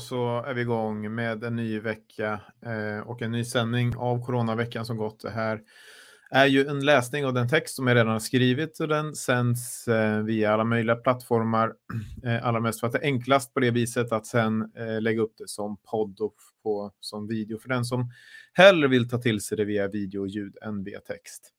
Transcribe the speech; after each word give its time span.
Så 0.00 0.42
är 0.42 0.54
vi 0.54 0.60
igång 0.60 1.14
med 1.14 1.44
en 1.44 1.56
ny 1.56 1.80
vecka 1.80 2.40
eh, 2.62 3.08
och 3.08 3.22
en 3.22 3.30
ny 3.30 3.44
sändning 3.44 3.96
av 3.96 4.26
Coronaveckan 4.26 4.86
som 4.86 4.96
gått. 4.96 5.20
Det 5.20 5.30
här 5.30 5.60
är 6.30 6.46
ju 6.46 6.66
en 6.66 6.84
läsning 6.84 7.26
av 7.26 7.34
den 7.34 7.48
text 7.48 7.76
som 7.76 7.86
jag 7.86 7.94
redan 7.94 8.12
har 8.12 8.20
skrivit 8.20 8.80
och 8.80 8.88
den 8.88 9.14
sänds 9.14 9.88
eh, 9.88 10.22
via 10.22 10.52
alla 10.52 10.64
möjliga 10.64 10.96
plattformar. 10.96 11.74
Eh, 12.24 12.46
allra 12.46 12.60
mest 12.60 12.80
för 12.80 12.86
att 12.86 12.92
det 12.92 12.98
är 12.98 13.04
enklast 13.04 13.54
på 13.54 13.60
det 13.60 13.70
viset 13.70 14.12
att 14.12 14.26
sen 14.26 14.72
eh, 14.76 15.00
lägga 15.00 15.22
upp 15.22 15.34
det 15.38 15.48
som 15.48 15.76
podd 15.76 16.20
och 16.20 16.34
på, 16.62 16.92
som 17.00 17.26
video 17.28 17.58
för 17.58 17.68
den 17.68 17.84
som 17.84 18.10
hellre 18.52 18.88
vill 18.88 19.08
ta 19.08 19.18
till 19.18 19.40
sig 19.40 19.56
det 19.56 19.64
via 19.64 19.88
video 19.88 20.20
och 20.20 20.28
ljud 20.28 20.56
än 20.62 20.84
via 20.84 21.00
text. 21.00 21.52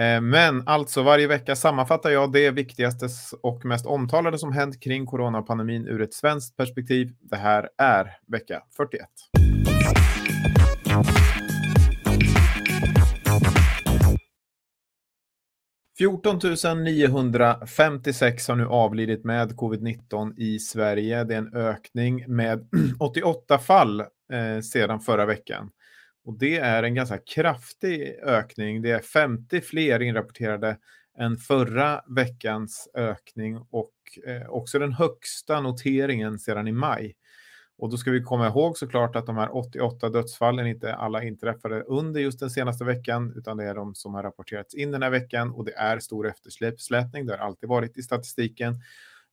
Eh, 0.00 0.20
men 0.20 0.68
alltså 0.68 1.02
varje 1.02 1.26
vecka 1.26 1.56
sammanfattar 1.56 2.10
jag 2.10 2.32
det 2.32 2.50
viktigaste 2.50 3.08
och 3.42 3.64
mest 3.64 3.86
omtalade 3.86 4.38
som 4.38 4.52
hänt 4.52 4.82
kring 4.82 5.06
coronapandemin 5.06 5.86
ur 5.86 6.02
ett 6.02 6.14
svenskt 6.14 6.56
perspektiv. 6.56 7.12
Det 7.20 7.36
här 7.36 7.68
är 7.78 8.16
vecka 8.26 8.62
41. 8.76 9.08
14 15.98 16.38
956 16.84 18.48
har 18.48 18.56
nu 18.56 18.66
avlidit 18.66 19.24
med 19.24 19.52
covid-19 19.52 20.34
i 20.36 20.58
Sverige. 20.58 21.24
Det 21.24 21.34
är 21.34 21.38
en 21.38 21.54
ökning 21.54 22.24
med 22.28 22.68
88 23.00 23.58
fall 23.58 24.00
eh, 24.00 24.60
sedan 24.62 25.00
förra 25.00 25.26
veckan. 25.26 25.70
Och 26.24 26.38
det 26.38 26.58
är 26.58 26.82
en 26.82 26.94
ganska 26.94 27.18
kraftig 27.18 28.14
ökning. 28.22 28.82
Det 28.82 28.90
är 28.90 29.00
50 29.00 29.60
fler 29.60 30.02
inrapporterade 30.02 30.76
än 31.18 31.36
förra 31.36 32.02
veckans 32.06 32.88
ökning 32.94 33.58
och 33.70 33.92
eh, 34.26 34.50
också 34.50 34.78
den 34.78 34.92
högsta 34.92 35.60
noteringen 35.60 36.38
sedan 36.38 36.68
i 36.68 36.72
maj. 36.72 37.16
Och 37.78 37.90
då 37.90 37.96
ska 37.96 38.10
vi 38.10 38.22
komma 38.22 38.46
ihåg 38.46 38.78
såklart 38.78 39.16
att 39.16 39.26
de 39.26 39.36
här 39.36 39.56
88 39.56 40.08
dödsfallen 40.08 40.66
inte 40.66 40.94
alla 40.94 41.22
inträffade 41.22 41.82
under 41.82 42.20
just 42.20 42.40
den 42.40 42.50
senaste 42.50 42.84
veckan, 42.84 43.32
utan 43.36 43.56
det 43.56 43.64
är 43.64 43.74
de 43.74 43.94
som 43.94 44.14
har 44.14 44.22
rapporterats 44.22 44.74
in 44.74 44.90
den 44.90 45.02
här 45.02 45.10
veckan 45.10 45.50
och 45.50 45.64
det 45.64 45.74
är 45.74 45.98
stor 45.98 46.28
eftersläpning. 46.28 47.26
Det 47.26 47.36
har 47.36 47.46
alltid 47.46 47.68
varit 47.68 47.98
i 47.98 48.02
statistiken. 48.02 48.74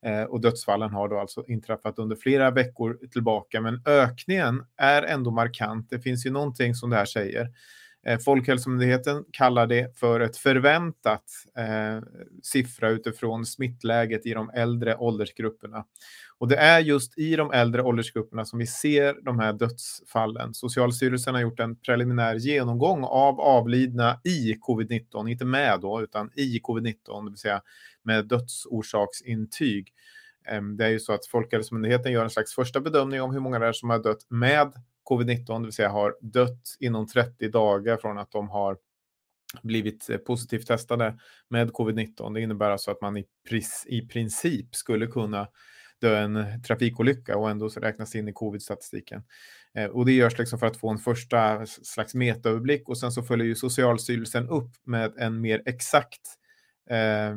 Eh, 0.06 0.24
och 0.24 0.42
dödsfallen 0.42 0.90
har 0.90 1.10
då 1.10 1.20
alltså 1.20 1.44
inträffat 1.48 2.00
under 2.00 2.16
flera 2.16 2.52
veckor 2.52 3.00
tillbaka. 3.12 3.62
Men 3.62 3.82
ökningen 3.86 4.66
är 4.78 5.04
ändå 5.04 5.32
markant. 5.32 5.90
Det 5.90 6.00
finns 6.00 6.26
ju 6.26 6.32
någonting 6.32 6.76
som 6.76 6.90
det 6.90 6.96
här 6.96 7.06
säger. 7.06 7.50
Eh, 8.06 8.20
Folkhälsomyndigheten 8.20 9.26
kallar 9.32 9.68
det 9.68 10.00
för 10.00 10.20
ett 10.20 10.38
förväntat 10.38 11.24
eh, 11.58 12.04
siffra 12.44 12.90
utifrån 12.90 13.46
smittläget 13.46 14.26
i 14.26 14.34
de 14.34 14.50
äldre 14.50 14.96
åldersgrupperna. 14.96 15.86
Och 16.38 16.48
det 16.48 16.56
är 16.56 16.80
just 16.80 17.18
i 17.18 17.36
de 17.36 17.52
äldre 17.52 17.84
åldersgrupperna 17.84 18.46
som 18.46 18.60
vi 18.60 18.68
ser 18.68 19.16
de 19.22 19.40
här 19.40 19.54
dödsfallen. 19.54 20.54
Socialstyrelsen 20.54 21.34
har 21.34 21.42
gjort 21.42 21.60
en 21.60 21.76
preliminär 21.76 22.36
genomgång 22.36 23.04
av 23.04 23.40
avlidna 23.40 24.20
i 24.24 24.54
covid-19, 24.68 25.30
inte 25.30 25.46
med 25.46 25.80
då, 25.80 26.02
utan 26.02 26.32
i 26.36 26.60
covid-19, 26.60 27.26
det 27.26 27.32
vill 27.32 27.38
säga 27.38 27.62
med 28.10 28.28
dödsorsaksintyg. 28.28 29.94
Ehm, 30.48 30.78
det 30.78 30.86
är 30.86 30.90
ju 30.90 31.00
så 31.00 31.14
att 31.14 31.26
Folkhälsomyndigheten 31.26 32.12
gör 32.12 32.24
en 32.24 32.30
slags 32.30 32.54
första 32.54 32.80
bedömning 32.80 33.22
om 33.22 33.34
hur 33.34 33.40
många 33.40 33.60
det 33.60 33.68
är 33.68 33.74
som 33.74 33.90
har 33.90 34.00
dött 34.00 34.26
med 34.30 34.74
covid-19, 35.10 35.60
det 35.60 35.66
vill 35.66 35.74
säga 35.74 35.90
har 35.90 36.16
dött 36.22 36.76
inom 36.80 37.08
30 37.08 37.50
dagar 37.50 37.98
från 37.98 38.18
att 38.18 38.32
de 38.32 38.50
har 38.50 38.78
blivit 39.64 40.10
eh, 40.10 40.18
positivt 40.18 40.68
testade 40.68 41.20
med 41.50 41.72
covid-19. 41.72 42.34
Det 42.34 42.42
innebär 42.42 42.70
alltså 42.70 42.92
att 42.92 43.02
man 43.02 43.18
i, 43.18 43.26
i 43.86 44.02
princip 44.08 44.76
skulle 44.76 45.08
kunna 45.08 45.48
dö 46.02 46.18
en 46.18 46.64
trafikolycka 46.64 47.38
och 47.38 47.50
ändå 47.50 47.68
räknas 47.68 48.16
in 48.16 48.28
i 48.28 48.34
covid-statistiken. 48.34 49.24
Eh, 49.76 49.86
och 49.86 50.06
det 50.06 50.12
görs 50.12 50.38
liksom 50.38 50.60
för 50.60 50.68
att 50.68 50.78
få 50.78 50.90
en 50.90 50.98
första 50.98 51.66
slags 51.66 52.14
metaöverblick 52.14 52.90
och 52.90 52.98
sen 52.98 53.12
så 53.12 53.24
följer 53.24 53.48
ju 53.48 53.56
Socialstyrelsen 53.56 54.50
upp 54.50 54.72
med 54.84 55.14
en 55.18 55.42
mer 55.42 55.62
exakt 55.66 56.22
eh, 56.90 57.36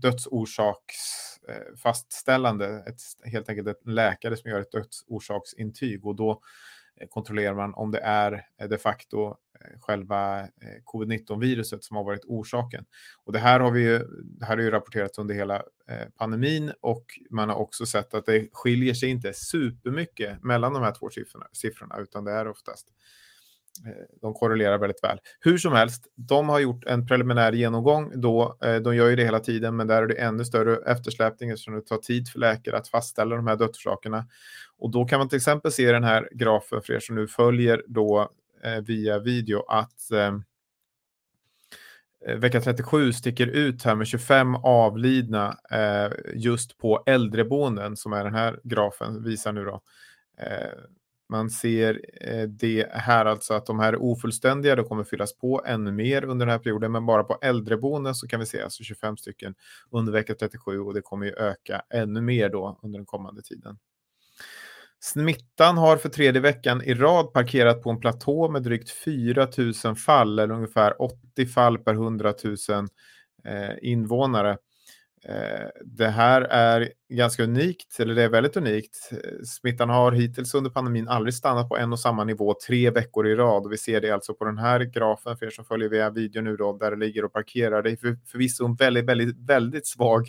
dödsorsaksfastställande, 0.00 2.68
eh, 2.68 2.76
ett, 2.76 3.00
helt 3.24 3.48
enkelt 3.48 3.86
en 3.86 3.94
läkare 3.94 4.36
som 4.36 4.50
gör 4.50 4.60
ett 4.60 4.72
dödsorsaksintyg 4.72 6.06
och 6.06 6.16
då 6.16 6.42
eh, 7.00 7.08
kontrollerar 7.08 7.54
man 7.54 7.74
om 7.74 7.90
det 7.90 8.00
är 8.00 8.46
eh, 8.60 8.68
de 8.68 8.78
facto 8.78 9.36
själva 9.80 10.48
covid-19-viruset 10.84 11.84
som 11.84 11.96
har 11.96 12.04
varit 12.04 12.24
orsaken. 12.24 12.84
Och 13.24 13.32
det 13.32 13.38
här 13.38 13.60
har 13.60 13.70
vi 13.70 13.80
ju, 13.80 13.98
det 14.22 14.44
här 14.44 14.56
har 14.56 14.62
ju 14.62 14.70
rapporterats 14.70 15.18
under 15.18 15.34
hela 15.34 15.62
pandemin 16.16 16.72
och 16.80 17.04
man 17.30 17.48
har 17.48 17.56
också 17.56 17.86
sett 17.86 18.14
att 18.14 18.26
det 18.26 18.48
skiljer 18.52 18.94
sig 18.94 19.08
inte 19.08 19.32
supermycket 19.32 20.42
mellan 20.42 20.72
de 20.72 20.82
här 20.82 20.92
två 20.92 21.10
siffrorna, 21.10 21.46
siffrorna 21.52 21.98
utan 21.98 22.24
det 22.24 22.32
är 22.32 22.48
oftast 22.48 22.88
de 24.20 24.34
korrelerar 24.34 24.78
väldigt 24.78 25.04
väl. 25.04 25.18
Hur 25.40 25.58
som 25.58 25.72
helst, 25.72 26.06
de 26.14 26.48
har 26.48 26.60
gjort 26.60 26.84
en 26.84 27.06
preliminär 27.06 27.52
genomgång 27.52 28.20
då. 28.20 28.58
Eh, 28.64 28.76
de 28.76 28.96
gör 28.96 29.08
ju 29.08 29.16
det 29.16 29.24
hela 29.24 29.40
tiden, 29.40 29.76
men 29.76 29.86
där 29.86 30.02
är 30.02 30.06
det 30.06 30.14
ännu 30.14 30.44
större 30.44 30.76
eftersläpning 30.92 31.50
eftersom 31.50 31.74
det 31.74 31.80
tar 31.86 31.96
tid 31.96 32.28
för 32.28 32.38
läkare 32.38 32.76
att 32.76 32.88
fastställa 32.88 33.36
de 33.36 33.46
här 33.46 33.56
dödsorsakerna. 33.56 34.26
Och 34.78 34.90
då 34.90 35.04
kan 35.04 35.18
man 35.18 35.28
till 35.28 35.36
exempel 35.36 35.72
se 35.72 35.92
den 35.92 36.04
här 36.04 36.28
grafen 36.32 36.82
för 36.82 36.92
er 36.92 37.00
som 37.00 37.16
nu 37.16 37.26
följer 37.26 37.82
då 37.86 38.30
eh, 38.64 38.80
via 38.80 39.18
video 39.18 39.64
att 39.68 40.10
eh, 40.10 40.38
vecka 42.36 42.60
37 42.60 43.12
sticker 43.12 43.46
ut 43.46 43.84
här 43.84 43.94
med 43.94 44.06
25 44.06 44.54
avlidna 44.54 45.56
eh, 45.70 46.12
just 46.34 46.78
på 46.78 47.02
äldreboenden 47.06 47.96
som 47.96 48.12
är 48.12 48.24
den 48.24 48.34
här 48.34 48.60
grafen 48.64 49.24
visar 49.24 49.52
nu 49.52 49.64
då. 49.64 49.80
Eh, 50.38 50.78
man 51.30 51.50
ser 51.50 52.00
eh, 52.20 52.48
det 52.48 52.86
här 52.92 53.26
alltså 53.26 53.54
att 53.54 53.66
de 53.66 53.78
här 53.78 54.02
ofullständiga, 54.02 54.76
då 54.76 54.84
kommer 54.84 55.04
fyllas 55.04 55.38
på 55.38 55.62
ännu 55.66 55.92
mer 55.92 56.24
under 56.24 56.46
den 56.46 56.52
här 56.52 56.58
perioden, 56.58 56.92
men 56.92 57.06
bara 57.06 57.24
på 57.24 57.38
äldreboenden 57.42 58.14
så 58.14 58.28
kan 58.28 58.40
vi 58.40 58.46
se 58.46 58.62
alltså 58.62 58.82
25 58.82 59.16
stycken 59.16 59.54
under 59.90 60.12
vecka 60.12 60.34
37 60.34 60.80
och 60.80 60.94
det 60.94 61.00
kommer 61.00 61.26
ju 61.26 61.32
öka 61.32 61.82
ännu 61.94 62.20
mer 62.20 62.48
då 62.48 62.78
under 62.82 62.98
den 62.98 63.06
kommande 63.06 63.42
tiden. 63.42 63.78
Smittan 65.00 65.78
har 65.78 65.96
för 65.96 66.08
tredje 66.08 66.40
veckan 66.40 66.82
i 66.82 66.94
rad 66.94 67.32
parkerat 67.32 67.82
på 67.82 67.90
en 67.90 68.00
platå 68.00 68.48
med 68.48 68.62
drygt 68.62 68.90
4 68.90 69.48
000 69.84 69.96
fall, 69.96 70.38
eller 70.38 70.54
ungefär 70.54 71.02
80 71.02 71.46
fall 71.46 71.78
per 71.78 71.94
100 71.94 72.34
000 72.44 72.56
eh, 73.44 73.76
invånare. 73.82 74.58
Eh, 75.24 75.68
det 75.84 76.08
här 76.08 76.42
är 76.42 76.92
ganska 77.08 77.42
unikt, 77.42 78.00
eller 78.00 78.14
det 78.14 78.22
är 78.22 78.28
väldigt 78.28 78.56
unikt. 78.56 79.10
Eh, 79.12 79.42
smittan 79.44 79.90
har 79.90 80.12
hittills 80.12 80.54
under 80.54 80.70
pandemin 80.70 81.08
aldrig 81.08 81.34
stannat 81.34 81.68
på 81.68 81.76
en 81.76 81.92
och 81.92 82.00
samma 82.00 82.24
nivå 82.24 82.54
tre 82.66 82.90
veckor 82.90 83.26
i 83.26 83.34
rad. 83.34 83.70
Vi 83.70 83.78
ser 83.78 84.00
det 84.00 84.10
alltså 84.10 84.34
på 84.34 84.44
den 84.44 84.58
här 84.58 84.80
grafen 84.80 85.36
för 85.36 85.46
er 85.46 85.50
som 85.50 85.64
följer 85.64 85.88
via 85.88 86.10
video 86.10 86.42
nu 86.42 86.56
då, 86.56 86.76
där 86.76 86.90
det 86.90 86.96
ligger 86.96 87.24
och 87.24 87.32
parkerar. 87.32 87.82
Det 87.82 87.90
är 87.90 87.96
för, 87.96 88.18
förvisso 88.26 88.64
en 88.64 88.74
väldigt, 88.74 89.04
väldigt, 89.04 89.36
väldigt 89.38 89.86
svag 89.86 90.28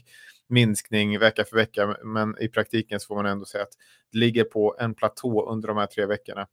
minskning 0.49 1.19
vecka 1.19 1.43
för 1.43 1.55
vecka, 1.55 1.97
men 2.03 2.35
i 2.41 2.47
praktiken 2.47 2.99
så 2.99 3.07
får 3.07 3.15
man 3.15 3.25
ändå 3.25 3.45
säga 3.45 3.63
att 3.63 3.73
det 4.11 4.17
ligger 4.17 4.43
på 4.43 4.75
en 4.79 4.93
platå 4.93 5.49
under 5.51 5.67
de 5.67 5.77
här 5.77 5.85
tre 5.85 6.05
veckorna. 6.05 6.47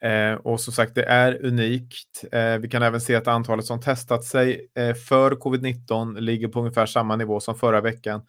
Eh, 0.00 0.34
och 0.34 0.60
som 0.60 0.72
sagt, 0.72 0.94
det 0.94 1.04
är 1.04 1.44
unikt. 1.46 2.24
Eh, 2.32 2.58
vi 2.58 2.68
kan 2.68 2.82
även 2.82 3.00
se 3.00 3.14
att 3.14 3.26
antalet 3.28 3.64
som 3.66 3.80
testat 3.80 4.24
sig 4.24 4.68
eh, 4.74 4.94
för 4.94 5.30
covid-19 5.30 6.20
ligger 6.20 6.48
på 6.48 6.60
ungefär 6.60 6.86
samma 6.86 7.16
nivå 7.16 7.40
som 7.40 7.54
förra 7.54 7.80
veckan. 7.80 8.22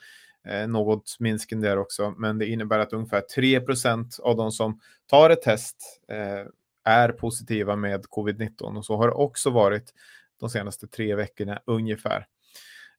Eh, 0.47 0.67
något 0.67 1.15
minskning 1.19 1.61
där 1.61 1.77
också, 1.77 2.13
men 2.17 2.37
det 2.37 2.47
innebär 2.47 2.79
att 2.79 2.93
ungefär 2.93 3.23
3% 3.37 4.19
av 4.19 4.35
de 4.35 4.51
som 4.51 4.79
tar 5.09 5.29
ett 5.29 5.41
test 5.41 6.01
eh, 6.11 6.45
är 6.85 7.09
positiva 7.09 7.75
med 7.75 8.05
covid-19 8.05 8.77
och 8.77 8.85
så 8.85 8.97
har 8.97 9.07
det 9.07 9.13
också 9.13 9.49
varit 9.49 9.93
de 10.39 10.49
senaste 10.49 10.87
tre 10.87 11.15
veckorna 11.15 11.59
ungefär. 11.65 12.25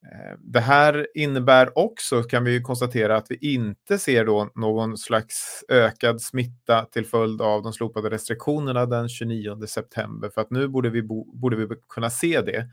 Eh, 0.05 0.39
det 0.41 0.61
här 0.61 1.07
innebär 1.15 1.79
också, 1.79 2.23
kan 2.23 2.45
vi 2.45 2.63
konstatera, 2.63 3.17
att 3.17 3.31
vi 3.31 3.55
inte 3.55 3.99
ser 3.99 4.25
då 4.25 4.51
någon 4.55 4.99
slags 4.99 5.65
ökad 5.69 6.23
smitta 6.23 6.85
till 6.85 7.07
följd 7.07 7.43
av 7.43 7.63
de 7.63 7.73
slopade 7.73 8.11
restriktionerna 8.11 8.87
den 8.87 9.09
29 9.09 9.67
september. 9.67 10.31
För 10.35 10.41
att 10.41 10.51
nu 10.51 10.69
borde 10.69 10.91
vi, 10.91 11.03
borde 11.33 11.57
vi 11.57 11.67
kunna 11.89 12.11
se 12.11 12.41
det. 12.41 12.69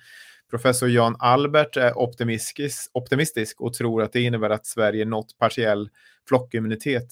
Professor 0.50 0.90
Jan 0.90 1.16
Albert 1.20 1.78
är 1.78 1.98
optimistisk, 1.98 2.92
optimistisk 2.94 3.62
och 3.62 3.74
tror 3.74 4.04
att 4.04 4.14
det 4.14 4.22
innebär 4.22 4.50
att 4.50 4.66
Sverige 4.66 5.06
nått 5.06 5.38
partiell 5.38 5.90
flockimmunitet. 6.28 7.08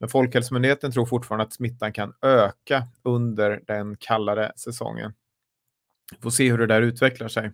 Men 0.00 0.08
Folkhälsomyndigheten 0.08 0.92
tror 0.92 1.06
fortfarande 1.06 1.44
att 1.44 1.52
smittan 1.52 1.92
kan 1.92 2.12
öka 2.22 2.88
under 3.04 3.60
den 3.66 3.96
kallare 3.96 4.52
säsongen. 4.56 5.12
Vi 6.16 6.22
får 6.22 6.30
se 6.30 6.50
hur 6.50 6.58
det 6.58 6.66
där 6.66 6.82
utvecklar 6.82 7.28
sig. 7.28 7.52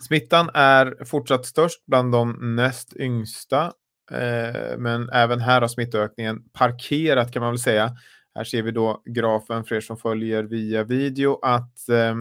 Smittan 0.00 0.50
är 0.54 1.04
fortsatt 1.04 1.46
störst 1.46 1.86
bland 1.86 2.12
de 2.12 2.56
näst 2.56 2.96
yngsta, 2.96 3.72
eh, 4.10 4.78
men 4.78 5.10
även 5.12 5.40
här 5.40 5.60
har 5.60 5.68
smittökningen 5.68 6.42
parkerat 6.52 7.32
kan 7.32 7.42
man 7.42 7.52
väl 7.52 7.58
säga. 7.58 7.96
Här 8.34 8.44
ser 8.44 8.62
vi 8.62 8.70
då 8.70 9.02
grafen 9.04 9.64
för 9.64 9.74
er 9.74 9.80
som 9.80 9.96
följer 9.96 10.42
via 10.42 10.84
video 10.84 11.38
att 11.42 11.88
eh, 11.88 12.14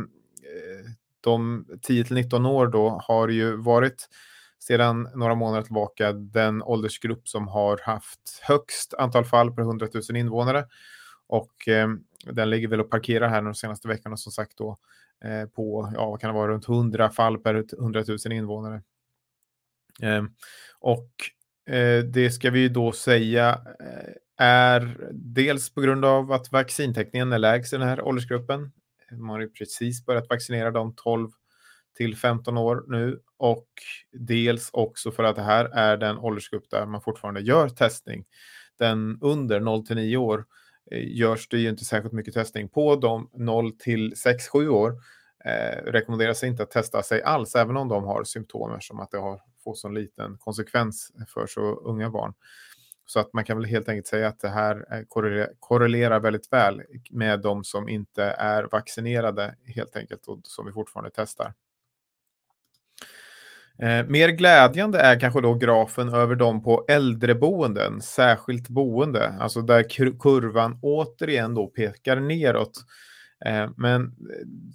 de 1.21 1.65
10 1.81 2.03
till 2.03 2.15
19 2.15 2.45
år 2.45 2.67
då 2.67 3.01
har 3.03 3.27
ju 3.27 3.55
varit 3.55 4.09
sedan 4.59 5.09
några 5.15 5.35
månader 5.35 5.63
tillbaka 5.63 6.11
den 6.13 6.63
åldersgrupp 6.63 7.27
som 7.27 7.47
har 7.47 7.79
haft 7.83 8.39
högst 8.41 8.93
antal 8.93 9.25
fall 9.25 9.51
per 9.51 9.61
100 9.61 9.87
000 10.09 10.17
invånare. 10.17 10.65
Och 11.27 11.67
eh, 11.67 11.87
den 12.23 12.49
ligger 12.49 12.67
väl 12.67 12.81
och 12.81 12.89
parkerar 12.89 13.29
här 13.29 13.41
de 13.41 13.55
senaste 13.55 13.87
veckorna 13.87 14.17
som 14.17 14.31
sagt 14.31 14.57
då 14.57 14.77
Eh, 15.25 15.49
på, 15.49 15.91
ja 15.93 16.09
vad 16.09 16.21
kan 16.21 16.29
det 16.29 16.39
vara, 16.39 16.51
runt 16.51 16.69
100 16.69 17.09
fall 17.09 17.37
per 17.37 17.65
100 17.79 18.03
000 18.07 18.17
invånare. 18.31 18.81
Eh, 20.01 20.23
och 20.79 21.11
eh, 21.73 22.03
det 22.03 22.31
ska 22.31 22.49
vi 22.49 22.69
då 22.69 22.91
säga 22.91 23.61
eh, 23.79 24.13
är 24.45 24.97
dels 25.11 25.73
på 25.73 25.81
grund 25.81 26.05
av 26.05 26.31
att 26.31 26.51
vaccintäckningen 26.51 27.33
är 27.33 27.39
lägst 27.39 27.73
i 27.73 27.77
den 27.77 27.87
här 27.87 28.01
åldersgruppen. 28.01 28.71
Man 29.11 29.29
har 29.29 29.39
ju 29.39 29.49
precis 29.49 30.05
börjat 30.05 30.29
vaccinera 30.29 30.71
de 30.71 30.93
12 30.95 31.29
till 31.97 32.15
15 32.17 32.57
år 32.57 32.85
nu 32.87 33.19
och 33.37 33.67
dels 34.11 34.69
också 34.73 35.11
för 35.11 35.23
att 35.23 35.35
det 35.35 35.41
här 35.41 35.65
är 35.65 35.97
den 35.97 36.17
åldersgrupp 36.17 36.69
där 36.69 36.85
man 36.85 37.01
fortfarande 37.01 37.41
gör 37.41 37.69
testning. 37.69 38.25
Den 38.77 39.17
under 39.21 39.59
0 39.59 39.85
till 39.85 39.95
9 39.95 40.17
år 40.17 40.39
eh, 40.39 40.45
Eh, 40.91 41.17
görs 41.17 41.47
det 41.47 41.57
ju 41.57 41.69
inte 41.69 41.85
särskilt 41.85 42.13
mycket 42.13 42.33
testning 42.33 42.69
på. 42.69 42.95
De 42.95 43.29
0 43.33 43.71
till 43.71 44.13
6-7 44.53 44.67
år 44.67 44.93
eh, 45.45 45.83
rekommenderas 45.85 46.43
inte 46.43 46.63
att 46.63 46.71
testa 46.71 47.03
sig 47.03 47.23
alls, 47.23 47.55
även 47.55 47.77
om 47.77 47.87
de 47.87 48.03
har 48.03 48.23
symptom 48.23 48.77
som 48.81 48.99
att 48.99 49.11
det 49.11 49.17
har 49.17 49.41
fått 49.63 49.77
så 49.77 49.89
liten 49.89 50.37
konsekvens 50.37 51.11
för 51.33 51.47
så 51.47 51.61
unga 51.61 52.09
barn. 52.09 52.33
Så 53.05 53.19
att 53.19 53.33
man 53.33 53.45
kan 53.45 53.57
väl 53.57 53.65
helt 53.65 53.89
enkelt 53.89 54.07
säga 54.07 54.27
att 54.27 54.39
det 54.39 54.49
här 54.49 54.87
eh, 54.91 55.03
korrelerar 55.59 56.19
väldigt 56.19 56.53
väl 56.53 56.81
med 57.11 57.41
de 57.41 57.63
som 57.63 57.89
inte 57.89 58.23
är 58.23 58.63
vaccinerade 58.71 59.55
helt 59.75 59.95
enkelt 59.95 60.27
och 60.27 60.39
som 60.43 60.65
vi 60.65 60.71
fortfarande 60.71 61.11
testar. 61.15 61.53
Eh, 63.81 64.05
mer 64.07 64.29
glädjande 64.29 64.99
är 64.99 65.19
kanske 65.19 65.41
då 65.41 65.53
grafen 65.53 66.13
över 66.13 66.35
de 66.35 66.63
på 66.63 66.85
äldreboenden, 66.87 68.01
särskilt 68.01 68.69
boende, 68.69 69.33
alltså 69.39 69.61
där 69.61 69.83
kurvan 70.19 70.79
återigen 70.81 71.53
då 71.53 71.67
pekar 71.67 72.19
neråt. 72.19 72.71
Eh, 73.45 73.69
men 73.77 74.15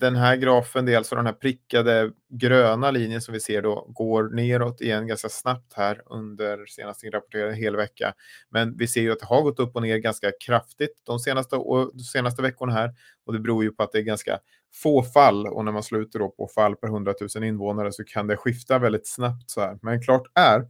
den 0.00 0.16
här 0.16 0.36
grafen, 0.36 0.86
det 0.86 0.92
är 0.92 0.96
alltså 0.96 1.16
den 1.16 1.26
här 1.26 1.32
prickade 1.32 2.10
gröna 2.30 2.90
linjen 2.90 3.20
som 3.20 3.34
vi 3.34 3.40
ser 3.40 3.62
då, 3.62 3.86
går 3.88 4.34
neråt 4.34 4.80
igen 4.80 5.06
ganska 5.06 5.28
snabbt 5.28 5.72
här 5.74 6.00
under 6.06 6.66
senaste 6.66 7.06
inrapporterade 7.06 7.54
hel 7.54 7.76
vecka. 7.76 8.14
Men 8.50 8.76
vi 8.76 8.86
ser 8.86 9.00
ju 9.00 9.12
att 9.12 9.20
det 9.20 9.26
har 9.26 9.42
gått 9.42 9.60
upp 9.60 9.76
och 9.76 9.82
ner 9.82 9.98
ganska 9.98 10.32
kraftigt 10.46 11.02
de 11.06 11.18
senaste, 11.18 11.56
de 11.92 11.98
senaste 11.98 12.42
veckorna 12.42 12.72
här. 12.72 12.90
Och 13.26 13.32
det 13.32 13.38
beror 13.38 13.64
ju 13.64 13.70
på 13.70 13.82
att 13.82 13.92
det 13.92 13.98
är 13.98 14.02
ganska 14.02 14.38
få 14.82 15.02
fall 15.02 15.46
och 15.46 15.64
när 15.64 15.72
man 15.72 15.82
sluter 15.82 16.18
då 16.18 16.28
på 16.28 16.48
fall 16.54 16.76
per 16.76 16.88
100 16.88 17.14
000 17.36 17.44
invånare 17.44 17.92
så 17.92 18.04
kan 18.04 18.26
det 18.26 18.36
skifta 18.36 18.78
väldigt 18.78 19.08
snabbt 19.08 19.50
så 19.50 19.60
här. 19.60 19.78
Men 19.82 20.02
klart 20.02 20.26
är 20.34 20.68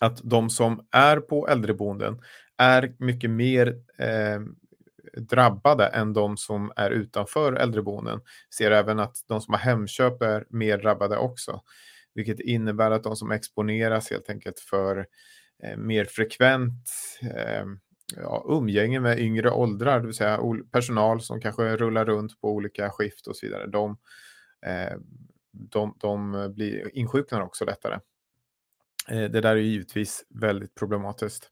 att 0.00 0.20
de 0.24 0.50
som 0.50 0.86
är 0.90 1.16
på 1.16 1.48
äldreboenden 1.48 2.20
är 2.58 2.94
mycket 2.98 3.30
mer 3.30 3.76
eh, 3.98 4.40
drabbade 5.16 5.86
än 5.86 6.12
de 6.12 6.36
som 6.36 6.72
är 6.76 6.90
utanför 6.90 7.52
äldreboenden. 7.52 8.20
Ser 8.54 8.70
även 8.70 8.98
att 8.98 9.16
de 9.26 9.40
som 9.40 9.54
har 9.54 9.60
Hemköp 9.60 10.22
är 10.22 10.46
mer 10.50 10.78
drabbade 10.78 11.16
också, 11.16 11.62
vilket 12.14 12.40
innebär 12.40 12.90
att 12.90 13.02
de 13.02 13.16
som 13.16 13.30
exponeras 13.30 14.10
helt 14.10 14.30
enkelt 14.30 14.60
för 14.60 15.06
eh, 15.62 15.76
mer 15.76 16.04
frekvent 16.04 16.90
eh, 17.22 17.64
ja, 18.16 18.44
umgänge 18.48 19.00
med 19.00 19.18
yngre 19.18 19.50
åldrar, 19.50 20.00
det 20.00 20.06
vill 20.06 20.14
säga 20.14 20.40
personal 20.72 21.20
som 21.20 21.40
kanske 21.40 21.76
rullar 21.76 22.04
runt 22.04 22.40
på 22.40 22.50
olika 22.50 22.90
skift 22.90 23.26
och 23.26 23.36
så 23.36 23.46
vidare. 23.46 23.66
De, 23.66 23.98
eh, 24.66 24.98
de, 25.52 25.96
de 26.00 26.52
blir 26.54 26.96
insjuknar 26.96 27.40
också 27.40 27.64
lättare. 27.64 27.98
Eh, 29.08 29.24
det 29.30 29.40
där 29.40 29.56
är 29.56 29.60
givetvis 29.60 30.24
väldigt 30.28 30.74
problematiskt. 30.74 31.50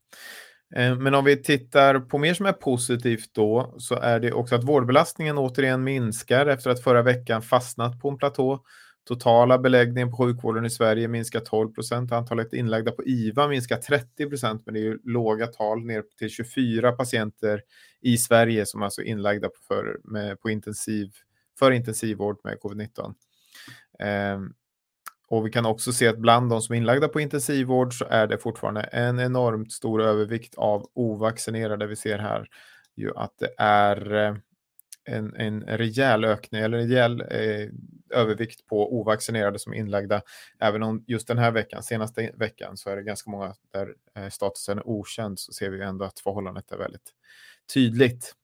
Eh, 0.76 0.98
men 0.98 1.14
om 1.14 1.24
vi 1.24 1.42
tittar 1.42 2.00
på 2.00 2.18
mer 2.18 2.34
som 2.34 2.46
är 2.46 2.52
positivt 2.52 3.34
då 3.34 3.74
så 3.78 3.94
är 3.94 4.20
det 4.20 4.32
också 4.32 4.54
att 4.54 4.64
vårdbelastningen 4.64 5.38
återigen 5.38 5.84
minskar 5.84 6.46
efter 6.46 6.70
att 6.70 6.82
förra 6.82 7.02
veckan 7.02 7.42
fastnat 7.42 8.00
på 8.00 8.08
en 8.08 8.18
platå. 8.18 8.64
Totala 9.04 9.58
beläggningen 9.58 10.10
på 10.10 10.16
sjukvården 10.16 10.64
i 10.64 10.70
Sverige 10.70 11.08
minskar 11.08 11.40
12 11.40 11.72
procent. 11.72 12.12
Antalet 12.12 12.52
inlagda 12.52 12.92
på 12.92 13.04
IVA 13.04 13.48
minskar 13.48 13.76
30 13.76 14.28
procent, 14.28 14.62
men 14.64 14.74
det 14.74 14.80
är 14.80 14.84
ju 14.84 14.98
låga 15.04 15.46
tal 15.46 15.84
ner 15.84 16.04
till 16.18 16.30
24 16.30 16.92
patienter 16.92 17.62
i 18.00 18.18
Sverige 18.18 18.66
som 18.66 18.82
alltså 18.82 19.00
är 19.00 19.04
inlagda 19.04 19.48
för, 19.68 20.00
med, 20.04 20.40
på 20.40 20.50
intensiv, 20.50 21.12
för 21.58 21.70
intensivvård 21.70 22.40
med 22.44 22.58
covid-19. 22.58 23.14
Eh, 23.98 24.40
och 25.28 25.46
vi 25.46 25.50
kan 25.50 25.66
också 25.66 25.92
se 25.92 26.08
att 26.08 26.18
bland 26.18 26.50
de 26.50 26.62
som 26.62 26.72
är 26.72 26.76
inlagda 26.76 27.08
på 27.08 27.20
intensivvård 27.20 27.98
så 27.98 28.04
är 28.10 28.26
det 28.26 28.38
fortfarande 28.38 28.80
en 28.80 29.20
enormt 29.20 29.72
stor 29.72 30.02
övervikt 30.02 30.54
av 30.54 30.90
ovaccinerade. 30.94 31.86
Vi 31.86 31.96
ser 31.96 32.18
här 32.18 32.46
ju 32.96 33.16
att 33.16 33.38
det 33.38 33.50
är 33.58 34.14
eh, 34.14 34.36
en, 35.04 35.34
en 35.36 35.62
rejäl 35.62 36.24
ökning 36.24 36.60
eller 36.60 36.78
en 36.78 36.88
rejäl 36.88 37.20
eh, 37.20 37.68
övervikt 38.14 38.66
på 38.66 38.94
ovaccinerade 39.00 39.58
som 39.58 39.72
är 39.72 39.76
inlagda. 39.76 40.22
Även 40.60 40.82
om 40.82 41.04
just 41.06 41.28
den 41.28 41.38
här 41.38 41.50
veckan, 41.50 41.82
senaste 41.82 42.30
veckan, 42.34 42.76
så 42.76 42.90
är 42.90 42.96
det 42.96 43.02
ganska 43.02 43.30
många 43.30 43.54
där 43.72 43.94
eh, 44.16 44.28
statusen 44.28 44.78
är 44.78 44.88
okänd 44.88 45.38
så 45.38 45.52
ser 45.52 45.70
vi 45.70 45.82
ändå 45.82 46.04
att 46.04 46.20
förhållandet 46.20 46.72
är 46.72 46.76
väldigt 46.76 47.10
tydligt. 47.74 48.34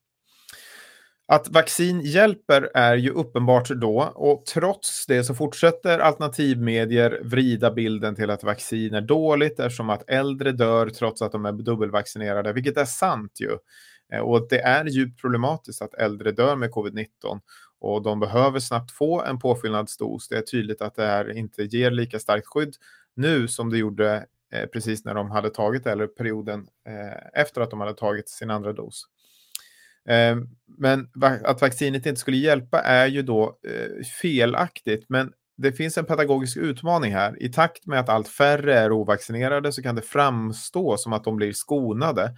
Att 1.27 1.47
vaccin 1.47 2.01
hjälper 2.01 2.71
är 2.73 2.95
ju 2.95 3.09
uppenbart 3.09 3.69
då 3.69 4.11
och 4.15 4.45
trots 4.45 5.05
det 5.05 5.23
så 5.23 5.35
fortsätter 5.35 5.99
alternativmedier 5.99 7.21
vrida 7.23 7.71
bilden 7.71 8.15
till 8.15 8.29
att 8.29 8.43
vaccin 8.43 8.93
är 8.93 9.01
dåligt 9.01 9.59
eftersom 9.59 9.89
att 9.89 10.09
äldre 10.09 10.51
dör 10.51 10.89
trots 10.89 11.21
att 11.21 11.31
de 11.31 11.45
är 11.45 11.51
dubbelvaccinerade, 11.51 12.53
vilket 12.53 12.77
är 12.77 12.85
sant 12.85 13.39
ju. 13.39 13.57
Eh, 14.13 14.19
och 14.19 14.47
det 14.49 14.61
är 14.61 14.85
djupt 14.85 15.21
problematiskt 15.21 15.81
att 15.81 15.93
äldre 15.93 16.31
dör 16.31 16.55
med 16.55 16.69
covid-19 16.69 17.39
och 17.81 18.01
de 18.01 18.19
behöver 18.19 18.59
snabbt 18.59 18.91
få 18.91 19.21
en 19.21 19.39
påfyllnadsdos. 19.39 20.27
Det 20.27 20.37
är 20.37 20.41
tydligt 20.41 20.81
att 20.81 20.95
det 20.95 21.05
här 21.05 21.37
inte 21.37 21.63
ger 21.63 21.91
lika 21.91 22.19
starkt 22.19 22.47
skydd 22.47 22.75
nu 23.15 23.47
som 23.47 23.69
det 23.69 23.77
gjorde 23.77 24.25
eh, 24.53 24.65
precis 24.65 25.05
när 25.05 25.13
de 25.13 25.31
hade 25.31 25.49
tagit 25.49 25.87
eller 25.87 26.07
perioden 26.07 26.67
eh, 26.87 27.41
efter 27.41 27.61
att 27.61 27.69
de 27.69 27.79
hade 27.79 27.93
tagit 27.93 28.29
sin 28.29 28.49
andra 28.49 28.73
dos. 28.73 29.03
Eh, 30.09 30.35
men 30.77 31.09
att 31.43 31.61
vaccinet 31.61 32.05
inte 32.05 32.21
skulle 32.21 32.37
hjälpa 32.37 32.81
är 32.81 33.07
ju 33.07 33.21
då 33.21 33.59
eh, 33.67 34.03
felaktigt. 34.21 35.05
Men 35.09 35.31
det 35.57 35.71
finns 35.71 35.97
en 35.97 36.05
pedagogisk 36.05 36.57
utmaning 36.57 37.13
här. 37.13 37.43
I 37.43 37.49
takt 37.49 37.85
med 37.85 37.99
att 37.99 38.09
allt 38.09 38.27
färre 38.27 38.79
är 38.79 38.91
ovaccinerade 38.91 39.71
så 39.71 39.81
kan 39.81 39.95
det 39.95 40.01
framstå 40.01 40.97
som 40.97 41.13
att 41.13 41.23
de 41.23 41.35
blir 41.35 41.53
skonade 41.53 42.35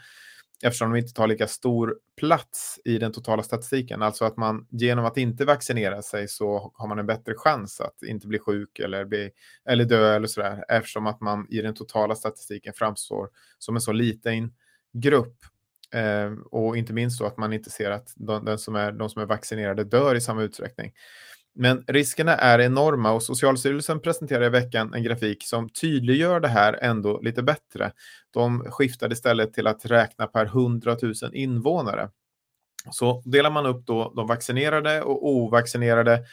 eftersom 0.63 0.91
de 0.91 0.99
inte 0.99 1.13
tar 1.13 1.27
lika 1.27 1.47
stor 1.47 1.97
plats 2.17 2.79
i 2.85 2.97
den 2.97 3.11
totala 3.11 3.43
statistiken. 3.43 4.01
Alltså 4.01 4.25
att 4.25 4.37
man 4.37 4.67
genom 4.69 5.05
att 5.05 5.17
inte 5.17 5.45
vaccinera 5.45 6.01
sig 6.01 6.27
så 6.27 6.71
har 6.75 6.87
man 6.87 6.99
en 6.99 7.05
bättre 7.05 7.33
chans 7.35 7.81
att 7.81 8.03
inte 8.03 8.27
bli 8.27 8.39
sjuk 8.39 8.79
eller, 8.79 9.05
bli, 9.05 9.31
eller 9.69 9.85
dö 9.85 10.15
eller 10.15 10.27
sådär 10.27 10.65
eftersom 10.69 11.07
att 11.07 11.21
man 11.21 11.47
i 11.49 11.61
den 11.61 11.73
totala 11.73 12.15
statistiken 12.15 12.73
framstår 12.73 13.29
som 13.57 13.75
en 13.75 13.81
så 13.81 13.91
liten 13.91 14.53
grupp 14.93 15.37
Eh, 15.93 16.31
och 16.51 16.77
inte 16.77 16.93
minst 16.93 17.17
så 17.17 17.25
att 17.25 17.37
man 17.37 17.53
inte 17.53 17.69
ser 17.69 17.91
att 17.91 18.13
de, 18.15 18.45
de, 18.45 18.57
som 18.57 18.75
är, 18.75 18.91
de 18.91 19.09
som 19.09 19.21
är 19.21 19.25
vaccinerade 19.25 19.83
dör 19.83 20.15
i 20.15 20.21
samma 20.21 20.43
utsträckning. 20.43 20.91
Men 21.55 21.83
riskerna 21.87 22.35
är 22.35 22.59
enorma 22.59 23.11
och 23.11 23.23
Socialstyrelsen 23.23 23.99
presenterade 23.99 24.45
i 24.45 24.49
veckan 24.49 24.93
en 24.93 25.03
grafik 25.03 25.43
som 25.47 25.69
tydliggör 25.69 26.39
det 26.39 26.47
här 26.47 26.79
ändå 26.81 27.19
lite 27.21 27.43
bättre. 27.43 27.91
De 28.31 28.63
skiftade 28.69 29.13
istället 29.13 29.53
till 29.53 29.67
att 29.67 29.85
räkna 29.85 30.27
per 30.27 30.45
100 30.45 30.97
000 31.01 31.13
invånare. 31.33 32.09
Så 32.91 33.23
delar 33.25 33.51
man 33.51 33.65
upp 33.65 33.85
då 33.85 34.13
de 34.15 34.27
vaccinerade 34.27 35.01
och 35.01 35.27
ovaccinerade, 35.29 36.23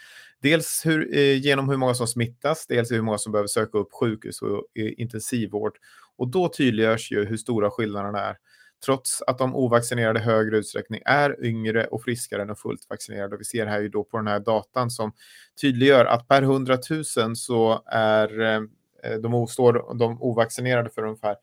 dels 0.42 0.82
hur, 0.84 1.16
eh, 1.16 1.38
genom 1.38 1.68
hur 1.68 1.76
många 1.76 1.94
som 1.94 2.06
smittas, 2.06 2.66
dels 2.66 2.90
hur 2.92 3.02
många 3.02 3.18
som 3.18 3.32
behöver 3.32 3.48
söka 3.48 3.78
upp 3.78 3.92
sjukhus 3.92 4.42
och 4.42 4.64
eh, 4.74 4.92
intensivvård. 4.96 5.78
Och 6.16 6.28
då 6.28 6.48
tydliggörs 6.48 7.12
ju 7.12 7.24
hur 7.24 7.36
stora 7.36 7.70
skillnaderna 7.70 8.20
är 8.20 8.36
trots 8.84 9.22
att 9.26 9.38
de 9.38 9.56
ovaccinerade 9.56 10.20
i 10.20 10.22
högre 10.22 10.58
utsträckning 10.58 11.02
är 11.04 11.44
yngre 11.44 11.86
och 11.86 12.02
friskare 12.02 12.42
än 12.42 12.48
de 12.48 12.56
fullt 12.56 12.86
vaccinerade. 12.90 13.36
Vi 13.36 13.44
ser 13.44 13.66
här 13.66 13.80
ju 13.80 13.88
då 13.88 14.04
på 14.04 14.16
den 14.16 14.26
här 14.26 14.40
datan 14.40 14.90
som 14.90 15.12
tydliggör 15.60 16.04
att 16.04 16.28
per 16.28 16.42
100 16.42 16.78
000 17.16 17.36
så 17.36 17.82
är 17.86 18.40
eh, 18.40 18.60
de, 19.22 19.46
står 19.46 19.94
de 19.98 20.22
ovaccinerade 20.22 20.90
för 20.90 21.02
ungefär 21.02 21.36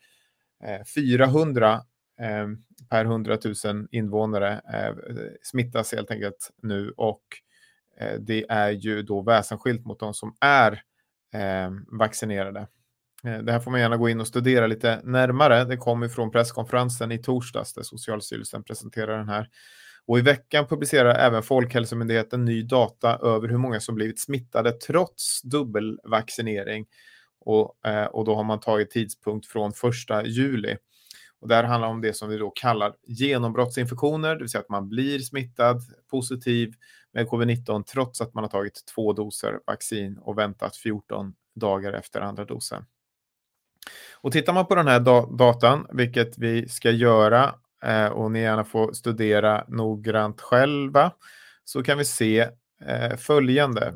eh, 0.63 0.85
400 0.95 1.81
eh, 2.19 2.47
per 2.89 3.05
100 3.05 3.37
000 3.65 3.87
invånare 3.91 4.61
eh, 4.73 4.95
smittas 5.41 5.93
helt 5.93 6.11
enkelt 6.11 6.51
nu 6.61 6.93
och 6.97 7.23
eh, 7.97 8.19
det 8.19 8.45
är 8.49 8.69
ju 8.69 9.01
då 9.03 9.21
väsensskilt 9.21 9.85
mot 9.85 9.99
de 9.99 10.13
som 10.13 10.35
är 10.39 10.83
vaccinerade. 11.87 12.67
Eh, 13.23 13.37
det 13.37 13.51
här 13.51 13.59
får 13.59 13.71
man 13.71 13.79
gärna 13.79 13.97
gå 13.97 14.09
in 14.09 14.21
och 14.21 14.27
studera 14.27 14.67
lite 14.67 15.01
närmare. 15.03 15.63
Det 15.63 15.77
kom 15.77 16.09
från 16.09 16.31
presskonferensen 16.31 17.11
i 17.11 17.17
torsdags 17.17 17.73
där 17.73 17.83
Socialstyrelsen 17.83 18.63
presenterar 18.63 19.17
den 19.17 19.29
här. 19.29 19.49
Och 20.05 20.19
i 20.19 20.21
veckan 20.21 20.67
publicerar 20.67 21.15
även 21.15 21.43
Folkhälsomyndigheten 21.43 22.45
ny 22.45 22.63
data 22.63 23.17
över 23.17 23.47
hur 23.47 23.57
många 23.57 23.79
som 23.79 23.95
blivit 23.95 24.19
smittade 24.19 24.71
trots 24.71 25.41
dubbelvaccinering. 25.41 26.85
Och, 27.39 27.87
eh, 27.87 28.05
och 28.05 28.25
då 28.25 28.35
har 28.35 28.43
man 28.43 28.59
tagit 28.59 28.91
tidpunkt 28.91 29.47
från 29.47 29.73
1 29.73 30.23
juli. 30.25 30.77
Och 31.39 31.47
det 31.47 31.55
här 31.55 31.63
handlar 31.63 31.87
om 31.87 32.01
det 32.01 32.13
som 32.13 32.29
vi 32.29 32.37
då 32.37 32.49
kallar 32.49 32.93
genombrottsinfektioner, 33.07 34.35
det 34.35 34.39
vill 34.39 34.49
säga 34.49 34.61
att 34.61 34.69
man 34.69 34.89
blir 34.89 35.19
smittad 35.19 35.81
positiv 36.11 36.73
med 37.13 37.27
covid-19 37.27 37.83
trots 37.83 38.21
att 38.21 38.33
man 38.33 38.43
har 38.43 38.51
tagit 38.51 38.83
två 38.95 39.13
doser 39.13 39.59
vaccin 39.67 40.17
och 40.17 40.37
väntat 40.37 40.75
14 40.75 41.33
dagar 41.55 41.93
efter 41.93 42.21
andra 42.21 42.45
dosen. 42.45 42.85
Och 44.21 44.31
tittar 44.31 44.53
man 44.53 44.65
på 44.65 44.75
den 44.75 44.87
här 44.87 44.99
datan, 45.37 45.87
vilket 45.93 46.37
vi 46.37 46.69
ska 46.69 46.91
göra 46.91 47.55
eh, 47.83 48.07
och 48.07 48.31
ni 48.31 48.39
gärna 48.39 48.63
får 48.63 48.93
studera 48.93 49.65
noggrant 49.67 50.41
själva, 50.41 51.11
så 51.63 51.83
kan 51.83 51.97
vi 51.97 52.05
se 52.05 52.39
eh, 52.85 53.15
följande. 53.17 53.93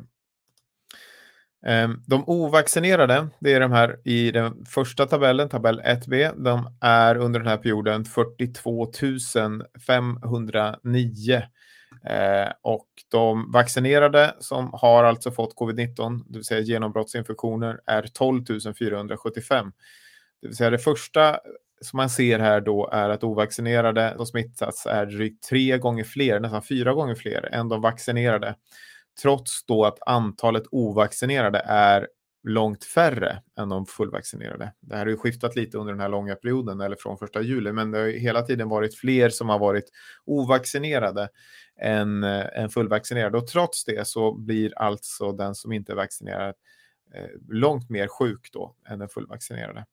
Ehm, 1.66 2.02
de 2.06 2.24
ovaccinerade, 2.26 3.28
det 3.40 3.52
är 3.52 3.60
de 3.60 3.72
här 3.72 4.00
i 4.04 4.30
den 4.30 4.64
första 4.64 5.06
tabellen, 5.06 5.48
tabell 5.48 5.80
1b, 5.80 6.42
de 6.44 6.76
är 6.80 7.16
under 7.16 7.40
den 7.40 7.48
här 7.48 7.56
perioden 7.56 8.04
42 8.04 8.90
509. 9.86 11.42
Eh, 12.04 12.52
och 12.62 12.88
de 13.10 13.52
vaccinerade 13.52 14.34
som 14.38 14.70
har 14.72 15.04
alltså 15.04 15.30
fått 15.30 15.56
covid-19, 15.56 16.24
det 16.26 16.38
vill 16.38 16.44
säga 16.44 16.60
genombrottsinfektioner, 16.60 17.80
är 17.86 18.02
12 18.02 18.44
475. 18.78 19.72
Det 20.42 20.48
vill 20.48 20.56
säga 20.56 20.70
det 20.70 20.78
första 20.78 21.38
som 21.80 21.96
man 21.96 22.10
ser 22.10 22.38
här 22.38 22.60
då 22.60 22.88
är 22.92 23.08
att 23.08 23.24
ovaccinerade 23.24 24.14
som 24.16 24.26
smittats 24.26 24.86
är 24.86 25.06
drygt 25.06 25.48
tre 25.48 25.78
gånger 25.78 26.04
fler, 26.04 26.40
nästan 26.40 26.62
fyra 26.62 26.94
gånger 26.94 27.14
fler 27.14 27.48
än 27.52 27.68
de 27.68 27.80
vaccinerade 27.80 28.54
trots 29.22 29.64
då 29.66 29.84
att 29.84 29.98
antalet 30.06 30.62
ovaccinerade 30.70 31.62
är 31.66 32.08
långt 32.44 32.84
färre 32.84 33.42
än 33.58 33.68
de 33.68 33.86
fullvaccinerade. 33.86 34.72
Det 34.80 34.94
här 34.94 35.02
har 35.02 35.10
ju 35.10 35.16
skiftat 35.16 35.56
lite 35.56 35.78
under 35.78 35.92
den 35.92 36.00
här 36.00 36.08
långa 36.08 36.34
perioden 36.34 36.80
eller 36.80 36.96
från 36.96 37.18
första 37.18 37.42
juli, 37.42 37.72
men 37.72 37.90
det 37.90 37.98
har 37.98 38.06
hela 38.06 38.42
tiden 38.42 38.68
varit 38.68 38.96
fler 38.96 39.28
som 39.28 39.48
har 39.48 39.58
varit 39.58 39.84
ovaccinerade 40.24 41.28
än, 41.80 42.24
eh, 42.24 42.46
än 42.54 42.70
fullvaccinerade 42.70 43.38
och 43.38 43.46
trots 43.46 43.84
det 43.84 44.08
så 44.08 44.34
blir 44.34 44.78
alltså 44.78 45.32
den 45.32 45.54
som 45.54 45.72
inte 45.72 45.92
är 45.92 45.96
vaccinerad 45.96 46.54
eh, 47.14 47.26
långt 47.48 47.90
mer 47.90 48.08
sjuk 48.08 48.50
då 48.52 48.76
än 48.88 48.98
den 48.98 49.08
fullvaccinerade. 49.08 49.86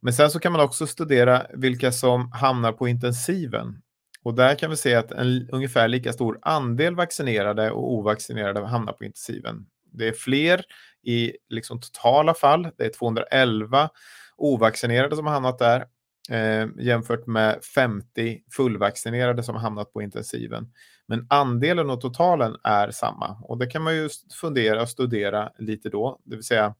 Men 0.00 0.12
sen 0.12 0.30
så 0.30 0.40
kan 0.40 0.52
man 0.52 0.60
också 0.60 0.86
studera 0.86 1.46
vilka 1.54 1.92
som 1.92 2.32
hamnar 2.32 2.72
på 2.72 2.88
intensiven 2.88 3.82
och 4.24 4.34
där 4.34 4.54
kan 4.54 4.70
vi 4.70 4.76
se 4.76 4.94
att 4.94 5.12
en 5.12 5.48
ungefär 5.52 5.88
lika 5.88 6.12
stor 6.12 6.38
andel 6.42 6.94
vaccinerade 6.94 7.70
och 7.70 7.92
ovaccinerade 7.92 8.66
hamnar 8.66 8.92
på 8.92 9.04
intensiven. 9.04 9.66
Det 9.94 10.08
är 10.08 10.12
fler 10.12 10.64
i 11.02 11.32
liksom 11.48 11.80
totala 11.80 12.34
fall. 12.34 12.68
Det 12.76 12.84
är 12.84 12.90
211 12.90 13.90
ovaccinerade 14.36 15.16
som 15.16 15.26
har 15.26 15.32
hamnat 15.32 15.58
där 15.58 15.86
eh, 16.30 16.68
jämfört 16.78 17.26
med 17.26 17.64
50 17.64 18.42
fullvaccinerade 18.56 19.42
som 19.42 19.54
har 19.54 19.62
hamnat 19.62 19.92
på 19.92 20.02
intensiven. 20.02 20.72
Men 21.06 21.26
andelen 21.30 21.90
och 21.90 22.00
totalen 22.00 22.56
är 22.64 22.90
samma 22.90 23.38
och 23.42 23.58
det 23.58 23.66
kan 23.66 23.82
man 23.82 23.96
ju 23.96 24.08
fundera 24.40 24.82
och 24.82 24.88
studera 24.88 25.52
lite 25.58 25.88
då, 25.88 26.20
det 26.24 26.36
vill 26.36 26.44
säga 26.44 26.74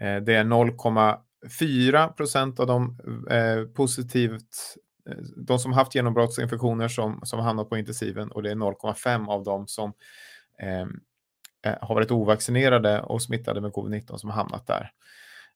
eh, 0.00 0.16
det 0.16 0.34
är 0.34 0.44
0,4 0.44 2.12
procent 2.12 2.60
av 2.60 2.66
de 2.66 2.98
eh, 3.30 3.64
positivt 3.64 4.76
eh, 5.10 5.16
de 5.36 5.58
som 5.58 5.72
haft 5.72 5.94
genombrottsinfektioner 5.94 6.88
som, 6.88 7.20
som 7.24 7.40
hamnat 7.40 7.68
på 7.68 7.78
intensiven 7.78 8.30
och 8.30 8.42
det 8.42 8.50
är 8.50 8.54
0,5 8.54 9.28
av 9.28 9.44
dem 9.44 9.66
som 9.66 9.92
eh, 10.62 10.86
Eh, 11.66 11.74
har 11.80 11.94
varit 11.94 12.10
ovaccinerade 12.10 13.00
och 13.00 13.22
smittade 13.22 13.60
med 13.60 13.72
covid-19 13.72 14.16
som 14.16 14.30
har 14.30 14.36
hamnat 14.36 14.66
där. 14.66 14.90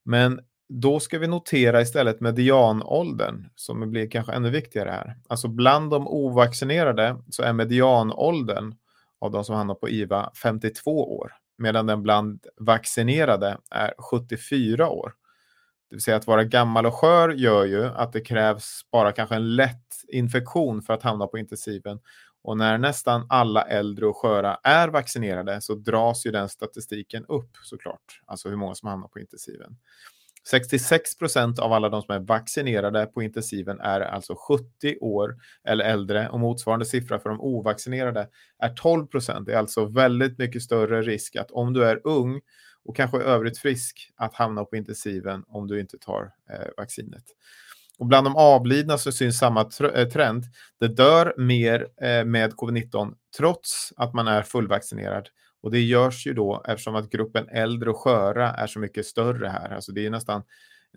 Men 0.05 0.41
då 0.69 1.01
ska 1.01 1.19
vi 1.19 1.27
notera 1.27 1.81
istället 1.81 2.21
medianåldern 2.21 3.49
som 3.57 3.91
blir 3.91 4.11
kanske 4.11 4.33
ännu 4.33 4.51
viktigare 4.51 4.91
här. 4.91 5.17
Alltså 5.29 5.49
bland 5.49 5.91
de 5.91 6.09
ovaccinerade 6.09 7.17
så 7.31 7.43
är 7.43 7.53
medianåldern 7.53 8.75
av 9.21 9.31
de 9.31 9.45
som 9.45 9.57
hamnar 9.57 9.75
på 9.75 9.89
IVA 9.89 10.31
52 10.43 11.19
år 11.19 11.33
medan 11.59 11.87
den 11.87 12.03
bland 12.03 12.47
vaccinerade 12.57 13.59
är 13.71 13.95
74 14.11 14.89
år. 14.89 15.15
Det 15.91 15.97
vill 15.97 16.03
säga 16.03 16.17
att 16.17 16.27
vara 16.27 16.45
gammal 16.45 16.87
och 16.87 16.95
skör 16.95 17.29
gör 17.29 17.65
ju 17.65 17.85
att 17.85 18.13
det 18.13 18.21
krävs 18.21 18.81
bara 18.93 19.13
kanske 19.13 19.35
en 19.35 19.57
lätt 19.57 19.87
infektion 20.09 20.83
för 20.83 20.95
att 20.95 21.03
hamna 21.03 21.27
på 21.27 21.39
intensiven. 21.39 22.01
Och 22.43 22.57
när 22.57 22.79
nästan 22.79 23.27
alla 23.29 23.63
äldre 23.63 24.07
och 24.07 24.17
sköra 24.17 24.59
är 24.63 24.89
vaccinerade 24.89 25.61
så 25.61 25.75
dras 25.75 26.27
ju 26.27 26.31
den 26.31 26.49
statistiken 26.49 27.25
upp 27.29 27.51
såklart. 27.63 28.21
Alltså 28.27 28.49
hur 28.49 28.57
många 28.57 28.75
som 28.75 28.89
hamnar 28.89 29.09
på 29.09 29.21
intensiven. 29.21 29.77
66 30.51 31.19
procent 31.19 31.59
av 31.59 31.73
alla 31.73 31.89
de 31.89 32.03
som 32.03 32.15
är 32.15 32.21
vaccinerade 32.21 33.07
på 33.07 33.23
intensiven 33.23 33.81
är 33.81 34.01
alltså 34.01 34.35
70 34.49 34.99
år 35.01 35.37
eller 35.65 35.85
äldre 35.85 36.29
och 36.29 36.41
motsvarande 36.41 36.85
siffra 36.85 37.19
för 37.19 37.29
de 37.29 37.41
ovaccinerade 37.41 38.29
är 38.59 38.69
12 38.69 39.07
procent. 39.07 39.47
Det 39.47 39.53
är 39.53 39.59
alltså 39.59 39.85
väldigt 39.85 40.39
mycket 40.39 40.63
större 40.63 41.03
risk 41.03 41.37
att 41.37 41.51
om 41.51 41.73
du 41.73 41.85
är 41.85 42.01
ung 42.05 42.41
och 42.85 42.97
kanske 42.97 43.19
övrigt 43.19 43.59
frisk 43.59 44.13
att 44.17 44.35
hamna 44.35 44.65
på 44.65 44.77
intensiven 44.77 45.45
om 45.49 45.67
du 45.67 45.81
inte 45.81 45.99
tar 45.99 46.33
eh, 46.51 46.69
vaccinet. 46.77 47.25
Och 47.99 48.07
bland 48.07 48.27
de 48.27 48.37
avlidna 48.37 48.99
så 48.99 49.13
syns 49.13 49.39
samma 49.39 49.71
eh, 49.95 50.09
trend. 50.09 50.45
Det 50.81 50.89
dör 50.89 51.35
mer 51.39 51.89
eh, 52.03 52.25
med 52.25 52.53
covid-19 52.53 53.15
trots 53.37 53.93
att 53.97 54.15
man 54.15 54.29
är 54.29 54.43
fullvaccinerad. 54.43 55.29
Och 55.63 55.71
det 55.71 55.81
görs 55.81 56.27
ju 56.27 56.35
då 56.35 56.65
eftersom 56.69 56.95
att 56.95 57.11
gruppen 57.11 57.49
äldre 57.49 57.91
och 57.91 57.97
sköra 57.97 58.51
är 58.51 58.67
så 58.67 58.79
mycket 58.79 59.07
större 59.07 59.49
här. 59.49 59.71
Alltså 59.71 59.93
det 59.93 60.07
är 60.07 60.11
nästan 60.11 60.43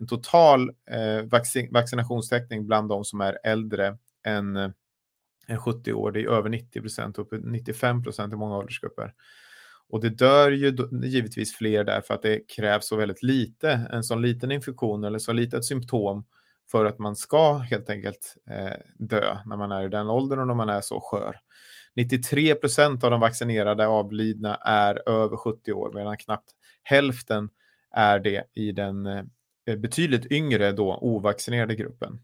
en 0.00 0.06
total 0.06 0.70
eh, 0.90 1.22
vaccin 1.24 1.68
vaccinationstäckning 1.72 2.66
bland 2.66 2.88
de 2.88 3.04
som 3.04 3.20
är 3.20 3.38
äldre 3.44 3.98
än, 4.26 4.56
än 5.46 5.58
70 5.58 5.92
år. 5.92 6.12
Det 6.12 6.20
är 6.20 6.28
över 6.28 6.48
90 6.48 6.80
procent, 6.80 7.18
upp 7.18 7.28
95 7.44 8.02
procent 8.02 8.32
i 8.32 8.36
många 8.36 8.56
åldersgrupper. 8.56 9.14
Och 9.88 10.00
det 10.00 10.08
dör 10.08 10.50
ju 10.50 10.76
givetvis 11.02 11.54
fler 11.54 11.84
därför 11.84 12.14
att 12.14 12.22
det 12.22 12.40
krävs 12.56 12.86
så 12.86 12.96
väldigt 12.96 13.22
lite, 13.22 13.88
en 13.92 14.04
sån 14.04 14.22
liten 14.22 14.52
infektion 14.52 15.04
eller 15.04 15.18
så 15.18 15.32
litet 15.32 15.64
symptom 15.64 16.24
för 16.70 16.84
att 16.84 16.98
man 16.98 17.16
ska 17.16 17.52
helt 17.52 17.90
enkelt 17.90 18.36
eh, 18.50 18.76
dö 18.98 19.38
när 19.46 19.56
man 19.56 19.72
är 19.72 19.84
i 19.84 19.88
den 19.88 20.08
åldern 20.08 20.40
och 20.40 20.46
när 20.46 20.54
man 20.54 20.68
är 20.68 20.80
så 20.80 21.00
skör. 21.00 21.40
93 21.96 22.54
procent 22.54 23.04
av 23.04 23.10
de 23.10 23.20
vaccinerade 23.20 23.86
avlidna 23.86 24.54
är 24.54 25.08
över 25.08 25.36
70 25.36 25.72
år 25.72 25.92
medan 25.94 26.16
knappt 26.16 26.50
hälften 26.82 27.48
är 27.90 28.18
det 28.18 28.44
i 28.54 28.72
den 28.72 29.06
eh, 29.06 29.76
betydligt 29.76 30.32
yngre 30.32 30.72
då 30.72 30.98
ovaccinerade 31.00 31.74
gruppen. 31.74 32.20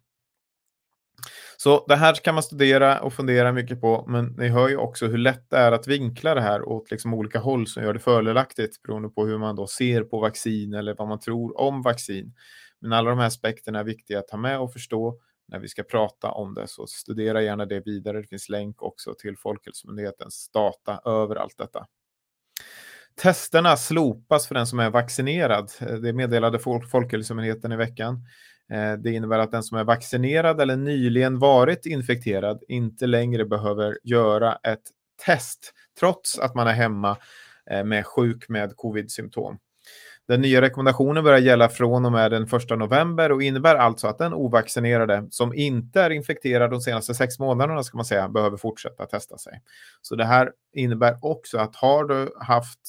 Så 1.57 1.85
det 1.89 1.97
här 1.97 2.15
kan 2.15 2.35
man 2.35 2.43
studera 2.43 3.01
och 3.01 3.13
fundera 3.13 3.53
mycket 3.53 3.81
på, 3.81 4.05
men 4.09 4.27
ni 4.27 4.49
hör 4.49 4.69
ju 4.69 4.77
också 4.77 5.07
hur 5.07 5.19
lätt 5.19 5.51
det 5.51 5.57
är 5.57 5.73
att 5.73 5.89
vinkla 5.89 6.35
det 6.35 6.41
här 6.41 6.69
åt 6.69 6.91
liksom 6.91 7.15
olika 7.15 7.39
håll 7.39 7.67
som 7.67 7.83
gör 7.83 7.93
det 7.93 8.01
fördelaktigt 8.01 8.83
beroende 8.83 9.09
på 9.09 9.27
hur 9.27 9.39
man 9.39 9.57
då 9.57 9.67
ser 9.67 10.03
på 10.03 10.21
vaccin 10.21 10.75
eller 10.75 10.95
vad 10.95 11.09
man 11.09 11.21
tror 11.21 11.61
om 11.61 11.83
vaccin. 11.83 12.35
Men 12.83 12.93
alla 12.93 13.11
de 13.11 13.19
här 13.19 13.27
aspekterna 13.27 13.81
är 13.81 13.85
viktiga 13.85 14.19
att 14.19 14.29
ta 14.29 14.37
med 14.37 14.61
och 14.61 14.73
förstå 14.73 15.19
när 15.49 15.59
vi 15.59 15.69
ska 15.69 15.83
prata 15.83 16.31
om 16.31 16.55
det, 16.55 16.69
så 16.69 16.87
studera 16.87 17.43
gärna 17.43 17.67
det 17.67 17.81
vidare. 17.81 18.21
Det 18.21 18.27
finns 18.27 18.49
länk 18.49 18.83
också 18.83 19.15
till 19.15 19.37
Folkhälsomyndighetens 19.37 20.51
data 20.53 21.01
över 21.05 21.37
allt 21.37 21.59
detta. 21.59 21.87
Testerna 23.23 23.77
slopas 23.77 24.47
för 24.47 24.55
den 24.55 24.67
som 24.67 24.79
är 24.79 24.91
vaccinerad. 24.91 25.71
Eh, 25.81 25.95
det 25.95 26.13
meddelade 26.13 26.59
Folkhälsomyndigheten 26.91 27.73
i 27.73 27.77
veckan. 27.77 28.27
Eh, 28.73 28.93
det 28.93 29.13
innebär 29.13 29.39
att 29.39 29.51
den 29.51 29.63
som 29.63 29.79
är 29.79 29.85
vaccinerad 29.85 30.61
eller 30.61 30.77
nyligen 30.77 31.39
varit 31.39 31.87
infekterad 31.87 32.63
inte 32.69 33.07
längre 33.07 33.45
behöver 33.45 33.99
göra 34.03 34.55
ett 34.55 34.83
test 35.27 35.73
trots 36.01 36.39
att 36.39 36.55
man 36.55 36.67
är 36.67 36.73
hemma 36.73 37.17
eh, 37.71 37.85
med 37.85 38.07
sjuk 38.07 38.49
med 38.49 38.77
covid-symptom. 38.77 39.59
Den 40.29 40.41
nya 40.41 40.61
rekommendationen 40.61 41.25
börjar 41.25 41.39
gälla 41.39 41.69
från 41.69 42.05
och 42.05 42.13
med 42.13 42.31
den 42.31 42.43
1 42.43 42.51
november 42.79 43.33
och 43.33 43.43
innebär 43.43 43.75
alltså 43.75 44.07
att 44.07 44.19
den 44.19 44.35
ovaccinerade 44.35 45.27
som 45.31 45.55
inte 45.55 46.01
är 46.01 46.11
infekterad 46.11 46.71
de 46.71 46.81
senaste 46.81 47.15
sex 47.15 47.39
månaderna 47.39 47.83
ska 47.83 47.97
man 47.97 48.05
säga 48.05 48.29
behöver 48.29 48.57
fortsätta 48.57 49.07
testa 49.07 49.39
sig. 49.39 49.63
Så 50.03 50.17
det 50.17 50.25
här 50.25 50.53
innebär 50.73 51.19
också 51.23 51.59
att 51.59 51.77
har 51.77 52.05
du 52.05 52.33
haft 52.41 52.81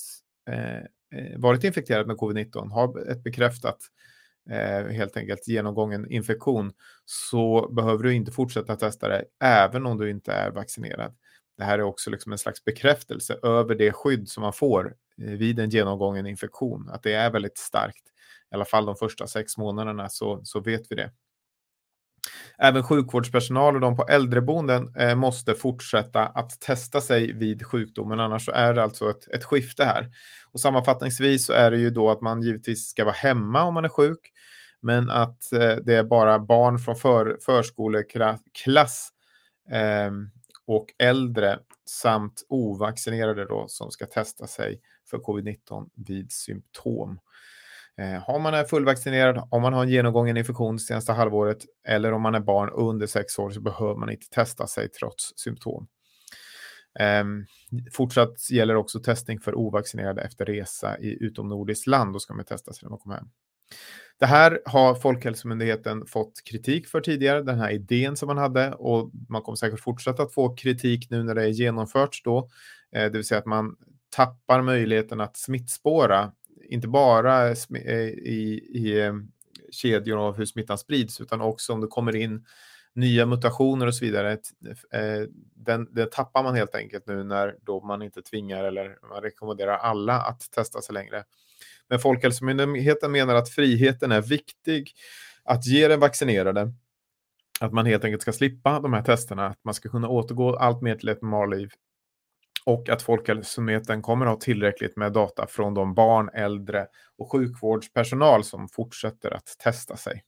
eh, 0.50 0.78
eh 0.78 1.38
varit 1.38 1.64
infekterad 1.64 2.08
med 2.08 2.16
covid-19, 2.16 2.72
har 2.72 3.12
ett 3.12 3.24
bekräftat 3.24 3.78
eh, 4.50 4.88
helt 4.88 5.18
enkelt 5.18 5.48
genomgången 5.48 6.12
infektion 6.12 6.72
så 7.06 7.70
behöver 7.74 8.04
du 8.04 8.14
inte 8.14 8.32
fortsätta 8.32 8.76
testa 8.76 9.08
dig 9.08 9.26
även 9.44 9.86
om 9.86 9.98
du 9.98 10.10
inte 10.10 10.34
är 10.34 10.52
vaccinerad. 10.52 11.16
Det 11.58 11.64
här 11.64 11.80
är 11.80 11.84
också 11.84 12.10
liksom 12.10 12.32
en 12.32 12.38
slags 12.38 12.66
bekräftelse 12.66 13.40
över 13.44 13.76
det 13.76 13.92
skydd 13.92 14.30
som 14.30 14.42
man 14.42 14.54
får 14.54 14.94
Eh, 15.22 15.34
vid 15.34 15.60
en 15.60 15.70
genomgången 15.70 16.26
infektion, 16.26 16.90
att 16.90 17.04
det 17.04 17.14
är 17.14 17.32
väldigt 17.32 17.58
starkt. 17.58 18.04
I 18.52 18.56
alla 18.56 18.66
fall 18.66 18.86
de 18.86 18.96
första 18.96 19.28
sex 19.28 19.58
månaderna 19.58 20.10
så, 20.10 20.42
så 20.44 20.60
vet 20.60 20.82
vi 20.90 20.96
det. 20.96 21.12
Även 22.58 22.84
sjukvårdspersonal 22.84 23.76
och 23.76 23.82
de 23.82 23.96
på 23.96 24.08
äldreboenden 24.08 24.96
eh, 24.96 25.16
måste 25.16 25.54
fortsätta 25.54 26.26
att 26.26 26.62
testa 26.62 27.02
sig 27.02 27.34
vid 27.34 27.66
sjukdomen, 27.66 28.20
annars 28.20 28.46
så 28.46 28.52
är 28.52 28.74
det 28.74 28.84
alltså 28.84 29.10
ett, 29.10 29.28
ett 29.28 29.44
skifte 29.44 29.86
här. 29.86 30.12
Och 30.52 30.60
sammanfattningsvis 30.60 31.46
så 31.46 31.54
är 31.54 31.72
det 31.72 31.78
ju 31.78 31.90
då 31.90 32.10
att 32.10 32.22
man 32.22 32.42
givetvis 32.42 32.88
ska 32.90 33.06
vara 33.06 33.16
hemma 33.16 33.64
om 33.64 33.74
man 33.74 33.86
är 33.86 33.90
sjuk, 33.90 34.32
men 34.82 35.10
att 35.10 35.54
eh, 35.54 35.76
det 35.76 35.96
är 35.96 36.04
bara 36.04 36.40
barn 36.40 36.80
från 36.80 36.96
för, 36.96 37.38
förskoleklass 37.46 39.10
eh, 39.72 40.12
och 40.68 40.86
äldre 41.00 41.60
samt 41.86 42.46
ovaccinerade 42.50 43.46
då 43.46 43.66
som 43.68 43.92
ska 43.92 44.06
testa 44.06 44.48
sig 44.48 44.82
för 45.14 45.24
covid-19 45.24 45.90
vid 45.96 46.32
symptom. 46.32 47.20
Eh, 47.98 48.22
har 48.22 48.40
man 48.40 48.54
är 48.54 48.64
fullvaccinerad, 48.64 49.48
om 49.52 49.62
man 49.62 49.74
har 49.74 49.84
en 49.84 49.90
genomgången 49.90 50.38
infektion 50.38 50.80
senaste 50.80 51.12
halvåret 51.12 51.66
eller 51.88 52.12
om 52.12 52.22
man 52.22 52.36
är 52.36 52.40
barn 52.40 52.70
under 52.70 53.08
sex 53.08 53.40
år 53.40 53.50
så 53.50 53.62
behöver 53.62 53.96
man 53.96 54.12
inte 54.12 54.30
testa 54.30 54.68
sig 54.68 54.90
trots 54.90 55.34
symptom. 55.36 55.88
Ehm, 57.00 57.46
fortsatt 57.92 58.52
gäller 58.52 58.76
också 58.76 59.00
testning 59.00 59.40
för 59.40 59.56
ovaccinerade 59.56 60.22
efter 60.22 60.46
resa 60.46 61.00
i 61.00 61.18
utomnordiskt 61.24 61.88
land. 61.88 62.14
Då 62.14 62.20
ska 62.20 62.34
man 62.34 62.46
testa 62.46 62.74
sig 62.74 62.86
när 62.86 62.90
man 62.90 63.00
kommer 63.00 63.16
hem. 63.16 63.30
Det 64.20 64.26
här 64.26 64.60
har 64.66 64.96
Folkhälsomyndigheten 64.96 66.06
fått 66.06 66.44
kritik 66.44 66.88
för 66.88 67.02
tidigare, 67.02 67.42
den 67.42 67.60
här 67.60 67.72
idén 67.72 68.16
som 68.16 68.28
man 68.28 68.38
hade 68.38 68.74
och 68.74 69.12
man 69.30 69.42
kommer 69.42 69.56
säkert 69.56 69.80
fortsätta 69.80 70.24
att 70.24 70.34
få 70.34 70.56
kritik 70.56 71.10
nu 71.10 71.24
när 71.24 71.36
det 71.36 71.44
är 71.44 71.48
genomförts 71.48 72.24
då, 72.24 72.50
eh, 72.96 73.04
det 73.04 73.10
vill 73.10 73.26
säga 73.26 73.40
att 73.40 73.46
man 73.46 73.76
tappar 74.16 74.62
möjligheten 74.62 75.22
att 75.22 75.38
smittspåra, 75.38 76.32
inte 76.70 76.88
bara 76.88 77.50
eh, 77.50 78.08
i, 78.08 78.70
i 78.74 79.02
eh, 79.02 79.14
kedjor 79.72 80.18
av 80.28 80.38
hur 80.38 80.46
smittan 80.46 80.78
sprids, 80.78 81.22
utan 81.22 81.42
också 81.42 81.74
om 81.74 81.82
det 81.82 81.88
kommer 81.88 82.16
in 82.16 82.46
nya 82.96 83.26
mutationer 83.26 83.88
och 83.88 83.96
så 83.96 84.06
vidare. 84.06 84.32
Eh, 84.94 85.28
den, 85.56 85.88
den 85.92 86.10
tappar 86.10 86.44
man 86.44 86.56
helt 86.56 86.76
enkelt 86.76 87.08
nu 87.08 87.24
när 87.24 87.56
då 87.62 87.86
man 87.86 88.02
inte 88.02 88.22
tvingar 88.22 88.64
eller 88.64 88.98
man 89.10 89.22
rekommenderar 89.22 89.78
alla 89.78 90.22
att 90.22 90.52
testa 90.52 90.82
sig 90.82 90.94
längre. 90.94 91.24
Men 91.90 92.00
Folkhälsomyndigheten 92.00 93.12
menar 93.12 93.36
att 93.36 93.50
friheten 93.50 94.12
är 94.12 94.22
viktig 94.22 94.92
att 95.44 95.66
ge 95.66 95.88
den 95.88 96.00
vaccinerade. 96.00 96.74
Att 97.60 97.74
man 97.74 97.86
helt 97.86 98.04
enkelt 98.04 98.22
ska 98.22 98.34
slippa 98.34 98.80
de 98.80 98.94
här 98.94 99.02
testerna, 99.02 99.48
att 99.48 99.64
man 99.64 99.74
ska 99.74 99.90
kunna 99.90 100.08
återgå 100.08 100.56
allt 100.56 100.82
mer 100.82 100.96
till 100.96 101.10
ett 101.10 101.22
normalliv 101.22 101.70
och 102.66 102.90
att 102.90 103.02
Folkhälsomyndigheten 103.02 104.02
kommer 104.02 104.26
att 104.26 104.32
ha 104.32 104.40
tillräckligt 104.40 104.98
med 104.98 105.14
data 105.14 105.48
från 105.48 105.74
de 105.74 105.94
barn, 105.94 106.30
äldre 106.34 106.88
och 107.18 107.32
sjukvårdspersonal 107.32 108.44
som 108.44 108.70
fortsätter 108.70 109.32
att 109.32 109.56
testa 109.60 109.98
sig. 109.98 110.24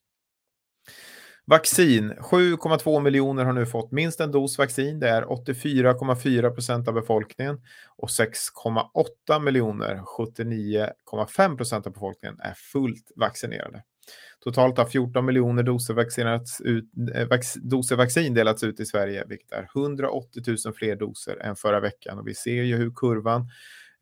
Vaccin. 1.47 2.13
7,2 2.13 3.01
miljoner 3.01 3.45
har 3.45 3.53
nu 3.53 3.65
fått 3.65 3.91
minst 3.91 4.19
en 4.19 4.31
dos 4.31 4.57
vaccin. 4.57 4.99
Det 4.99 5.09
är 5.09 5.23
84,4 5.23 6.49
procent 6.49 6.87
av 6.87 6.93
befolkningen 6.93 7.61
och 7.97 8.07
6,8 8.07 9.39
miljoner, 9.39 10.01
79,5 10.17 11.57
procent 11.57 11.87
av 11.87 11.93
befolkningen 11.93 12.39
är 12.39 12.53
fullt 12.53 13.11
vaccinerade. 13.15 13.83
Totalt 14.39 14.77
har 14.77 14.85
14 14.85 15.25
miljoner 15.25 15.63
doser, 15.63 15.93
vaccinerats 15.93 16.62
ut, 16.62 16.85
eh, 17.15 17.27
vax, 17.27 17.53
doser 17.53 17.95
vaccin 17.95 18.33
delats 18.33 18.63
ut 18.63 18.79
i 18.79 18.85
Sverige, 18.85 19.24
vilket 19.27 19.51
är 19.51 19.69
180 19.75 20.43
000 20.65 20.74
fler 20.74 20.95
doser 20.95 21.38
än 21.38 21.55
förra 21.55 21.79
veckan. 21.79 22.19
Och 22.19 22.27
vi 22.27 22.33
ser 22.33 22.63
ju 22.63 22.75
hur 22.75 22.91
kurvan 22.95 23.50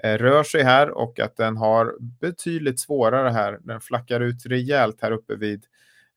eh, 0.04 0.18
rör 0.18 0.44
sig 0.44 0.64
här 0.64 0.90
och 0.90 1.20
att 1.20 1.38
den 1.38 1.58
har 1.58 1.96
betydligt 2.00 2.80
svårare 2.80 3.30
här. 3.30 3.60
Den 3.62 3.82
flackar 3.82 4.20
ut 4.20 4.46
rejält 4.46 5.02
här 5.02 5.12
uppe 5.12 5.36
vid 5.36 5.66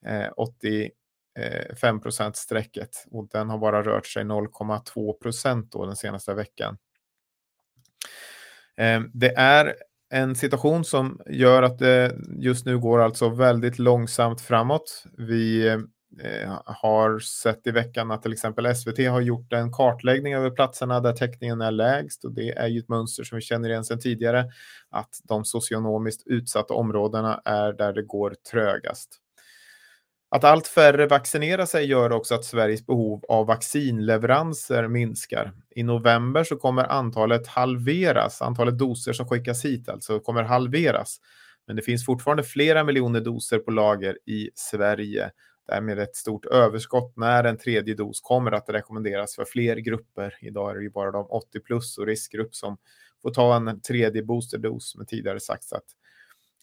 eh, 0.06 0.28
85 0.36 2.00
procent-strecket 2.00 3.06
och 3.10 3.28
den 3.28 3.50
har 3.50 3.58
bara 3.58 3.82
rört 3.82 4.06
sig 4.06 4.24
0,2 4.24 5.12
procent 5.12 5.72
den 5.72 5.96
senaste 5.96 6.34
veckan. 6.34 6.78
Ehm, 8.76 9.10
det 9.14 9.34
är 9.36 9.74
en 10.10 10.34
situation 10.34 10.84
som 10.84 11.20
gör 11.26 11.62
att 11.62 11.78
det 11.78 12.16
just 12.38 12.66
nu 12.66 12.78
går 12.78 12.98
alltså 12.98 13.28
väldigt 13.28 13.78
långsamt 13.78 14.40
framåt. 14.40 15.04
Vi 15.18 15.68
eh, 15.68 16.58
har 16.64 17.18
sett 17.18 17.66
i 17.66 17.70
veckan 17.70 18.10
att 18.10 18.22
till 18.22 18.32
exempel 18.32 18.76
SVT 18.76 18.98
har 18.98 19.20
gjort 19.20 19.52
en 19.52 19.72
kartläggning 19.72 20.34
över 20.34 20.50
platserna 20.50 21.00
där 21.00 21.12
täckningen 21.12 21.60
är 21.60 21.70
lägst 21.70 22.24
och 22.24 22.32
det 22.32 22.50
är 22.50 22.66
ju 22.66 22.78
ett 22.78 22.88
mönster 22.88 23.24
som 23.24 23.36
vi 23.36 23.42
känner 23.42 23.68
igen 23.68 23.84
sedan 23.84 24.00
tidigare 24.00 24.44
att 24.90 25.20
de 25.24 25.44
socionomiskt 25.44 26.22
utsatta 26.26 26.74
områdena 26.74 27.40
är 27.44 27.72
där 27.72 27.92
det 27.92 28.02
går 28.02 28.34
trögast. 28.50 29.20
Att 30.28 30.44
allt 30.44 30.66
färre 30.66 31.06
vaccinerar 31.06 31.66
sig 31.66 31.86
gör 31.86 32.12
också 32.12 32.34
att 32.34 32.44
Sveriges 32.44 32.86
behov 32.86 33.24
av 33.28 33.46
vaccinleveranser 33.46 34.88
minskar. 34.88 35.52
I 35.70 35.82
november 35.82 36.44
så 36.44 36.56
kommer 36.56 36.84
antalet 36.84 37.46
halveras, 37.46 38.42
antalet 38.42 38.78
doser 38.78 39.12
som 39.12 39.28
skickas 39.28 39.64
hit 39.64 39.88
alltså 39.88 40.20
kommer 40.20 40.42
halveras. 40.42 41.20
Men 41.66 41.76
det 41.76 41.82
finns 41.82 42.06
fortfarande 42.06 42.42
flera 42.42 42.84
miljoner 42.84 43.20
doser 43.20 43.58
på 43.58 43.70
lager 43.70 44.18
i 44.26 44.50
Sverige. 44.54 45.30
Därmed 45.68 45.98
ett 45.98 46.16
stort 46.16 46.46
överskott 46.46 47.16
när 47.16 47.44
en 47.44 47.58
tredje 47.58 47.94
dos 47.94 48.20
kommer 48.20 48.52
att 48.52 48.68
rekommenderas 48.68 49.34
för 49.36 49.44
fler 49.44 49.76
grupper. 49.76 50.34
Idag 50.40 50.70
är 50.70 50.74
det 50.74 50.82
ju 50.82 50.90
bara 50.90 51.10
de 51.10 51.26
80 51.30 51.60
plus 51.60 51.98
och 51.98 52.06
riskgrupp 52.06 52.54
som 52.54 52.76
får 53.22 53.30
ta 53.30 53.56
en 53.56 53.80
tredje 53.80 54.22
boosterdos. 54.22 54.94
Men 54.96 55.06
tidigare 55.06 55.40
sagts 55.40 55.72
att 55.72 55.84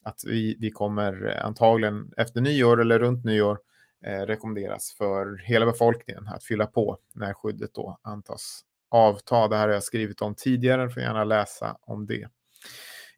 att 0.04 0.20
vi, 0.26 0.56
vi 0.60 0.70
kommer 0.70 1.26
eh, 1.26 1.46
antagligen 1.46 2.12
efter 2.16 2.40
nyår 2.40 2.80
eller 2.80 2.98
runt 2.98 3.24
nyår 3.24 3.58
eh, 4.06 4.20
rekommenderas 4.20 4.94
för 4.98 5.42
hela 5.44 5.66
befolkningen 5.66 6.28
att 6.28 6.44
fylla 6.44 6.66
på 6.66 6.98
när 7.14 7.34
skyddet 7.34 7.74
då 7.74 7.98
antas 8.02 8.60
avta. 8.90 9.48
Det 9.48 9.56
här 9.56 9.68
har 9.68 9.74
jag 9.74 9.82
skrivit 9.82 10.22
om 10.22 10.34
tidigare, 10.34 10.90
får 10.90 11.02
gärna 11.02 11.24
läsa 11.24 11.76
om 11.80 12.06
det. 12.06 12.28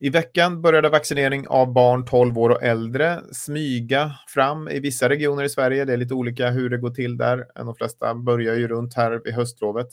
I 0.01 0.11
veckan 0.11 0.63
började 0.63 0.89
vaccinering 0.89 1.49
av 1.49 1.73
barn 1.73 2.05
12 2.05 2.39
år 2.39 2.51
och 2.51 2.63
äldre 2.63 3.21
smyga 3.33 4.13
fram 4.29 4.69
i 4.69 4.81
vissa 4.81 5.09
regioner 5.09 5.45
i 5.45 5.49
Sverige. 5.49 5.85
Det 5.85 5.93
är 5.93 5.97
lite 5.97 6.15
olika 6.15 6.51
hur 6.51 6.71
det 6.71 6.79
går 6.79 6.91
till 6.91 7.17
där. 7.17 7.47
De 7.55 7.75
flesta 7.75 8.15
börjar 8.15 8.55
ju 8.55 8.69
runt 8.69 8.95
här 8.95 9.21
vid 9.25 9.35
höstlovet. 9.35 9.89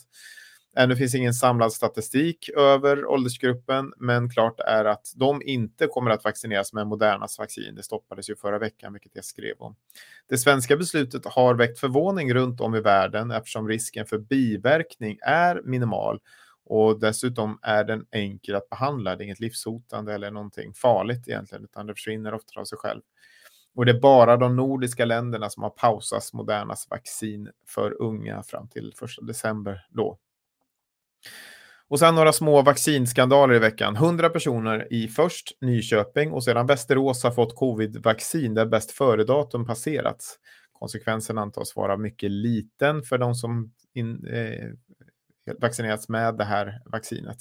Ännu 0.76 0.96
finns 0.96 1.14
ingen 1.14 1.34
samlad 1.34 1.72
statistik 1.72 2.50
över 2.56 3.06
åldersgruppen, 3.06 3.92
men 3.96 4.30
klart 4.30 4.60
är 4.60 4.84
att 4.84 5.12
de 5.16 5.42
inte 5.42 5.86
kommer 5.86 6.10
att 6.10 6.24
vaccineras 6.24 6.72
med 6.72 6.86
Modernas 6.86 7.38
vaccin. 7.38 7.74
Det 7.74 7.82
stoppades 7.82 8.30
ju 8.30 8.36
förra 8.36 8.58
veckan, 8.58 8.92
vilket 8.92 9.12
jag 9.14 9.24
skrev 9.24 9.54
om. 9.58 9.76
Det 10.28 10.38
svenska 10.38 10.76
beslutet 10.76 11.26
har 11.26 11.54
väckt 11.54 11.78
förvåning 11.78 12.34
runt 12.34 12.60
om 12.60 12.74
i 12.74 12.80
världen 12.80 13.30
eftersom 13.30 13.68
risken 13.68 14.06
för 14.06 14.18
biverkning 14.18 15.18
är 15.22 15.60
minimal 15.64 16.20
och 16.64 17.00
dessutom 17.00 17.58
är 17.62 17.84
den 17.84 18.06
enkel 18.10 18.54
att 18.54 18.70
behandla. 18.70 19.16
Det 19.16 19.22
är 19.22 19.24
inget 19.24 19.40
livshotande 19.40 20.14
eller 20.14 20.30
någonting 20.30 20.74
farligt 20.74 21.28
egentligen, 21.28 21.64
utan 21.64 21.86
det 21.86 21.94
försvinner 21.94 22.34
ofta 22.34 22.60
av 22.60 22.64
sig 22.64 22.78
själv. 22.78 23.00
Och 23.74 23.86
det 23.86 23.92
är 23.92 24.00
bara 24.00 24.36
de 24.36 24.56
nordiska 24.56 25.04
länderna 25.04 25.50
som 25.50 25.62
har 25.62 25.70
pausat 25.70 26.32
Modernas 26.32 26.86
vaccin 26.90 27.50
för 27.66 28.02
unga 28.02 28.42
fram 28.42 28.68
till 28.68 28.88
1 28.88 29.26
december 29.26 29.86
då. 29.90 30.18
Och 31.88 31.98
sen 31.98 32.14
några 32.14 32.32
små 32.32 32.62
vaccinskandaler 32.62 33.54
i 33.54 33.58
veckan. 33.58 33.96
100 33.96 34.28
personer 34.28 34.92
i 34.92 35.08
först 35.08 35.56
Nyköping 35.60 36.32
och 36.32 36.44
sedan 36.44 36.66
Västerås 36.66 37.22
har 37.22 37.30
fått 37.30 37.56
covid-vaccin 37.56 38.54
där 38.54 38.66
bäst 38.66 38.90
före-datum 38.90 39.66
passerats. 39.66 40.38
Konsekvensen 40.72 41.38
antas 41.38 41.76
vara 41.76 41.96
mycket 41.96 42.30
liten 42.30 43.02
för 43.02 43.18
de 43.18 43.34
som 43.34 43.72
in, 43.94 44.26
eh, 44.26 44.68
vaccinerats 45.60 46.08
med 46.08 46.36
det 46.36 46.44
här 46.44 46.80
vaccinet. 46.86 47.36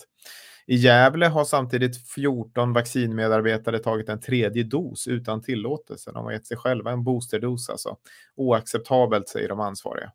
I 0.68 0.76
Gävle 0.76 1.28
har 1.28 1.46
samtidigt 1.46 2.08
14 2.08 2.74
vaccinmedarbetare 2.74 3.80
tagit 3.80 4.10
en 4.10 4.20
tredje 4.20 4.64
dos 4.64 5.08
utan 5.08 5.42
tillåtelse. 5.42 6.12
De 6.12 6.26
har 6.26 6.32
gett 6.32 6.48
sig 6.48 6.58
själva 6.58 6.92
en 6.92 7.04
boosterdos 7.04 7.70
alltså. 7.70 7.98
Oacceptabelt, 8.36 9.30
säger 9.30 9.50
de 9.50 9.60
ansvariga. 9.60 10.12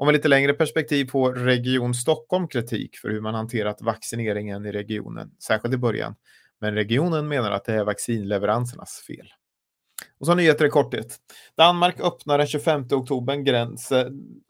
Om 0.00 0.06
vi 0.06 0.12
lite 0.12 0.28
längre 0.28 0.52
perspektiv 0.52 1.04
på 1.04 1.32
Region 1.32 1.94
Stockholm 1.94 2.48
kritik 2.48 2.96
för 2.96 3.08
hur 3.08 3.20
man 3.20 3.34
hanterat 3.34 3.82
vaccineringen 3.82 4.66
i 4.66 4.72
regionen, 4.72 5.30
särskilt 5.38 5.74
i 5.74 5.78
början. 5.78 6.14
Men 6.60 6.74
regionen 6.74 7.28
menar 7.28 7.50
att 7.50 7.64
det 7.64 7.72
är 7.72 7.84
vaccinleveransernas 7.84 9.04
fel. 9.06 9.26
Och 10.20 10.26
så 10.26 10.34
nyheter 10.34 10.64
i 10.64 10.68
korthet. 10.68 11.16
Danmark 11.56 12.00
öppnar 12.00 12.38
den 12.38 12.46
25 12.46 12.84
oktober 12.90 13.36
gräns, 13.36 13.92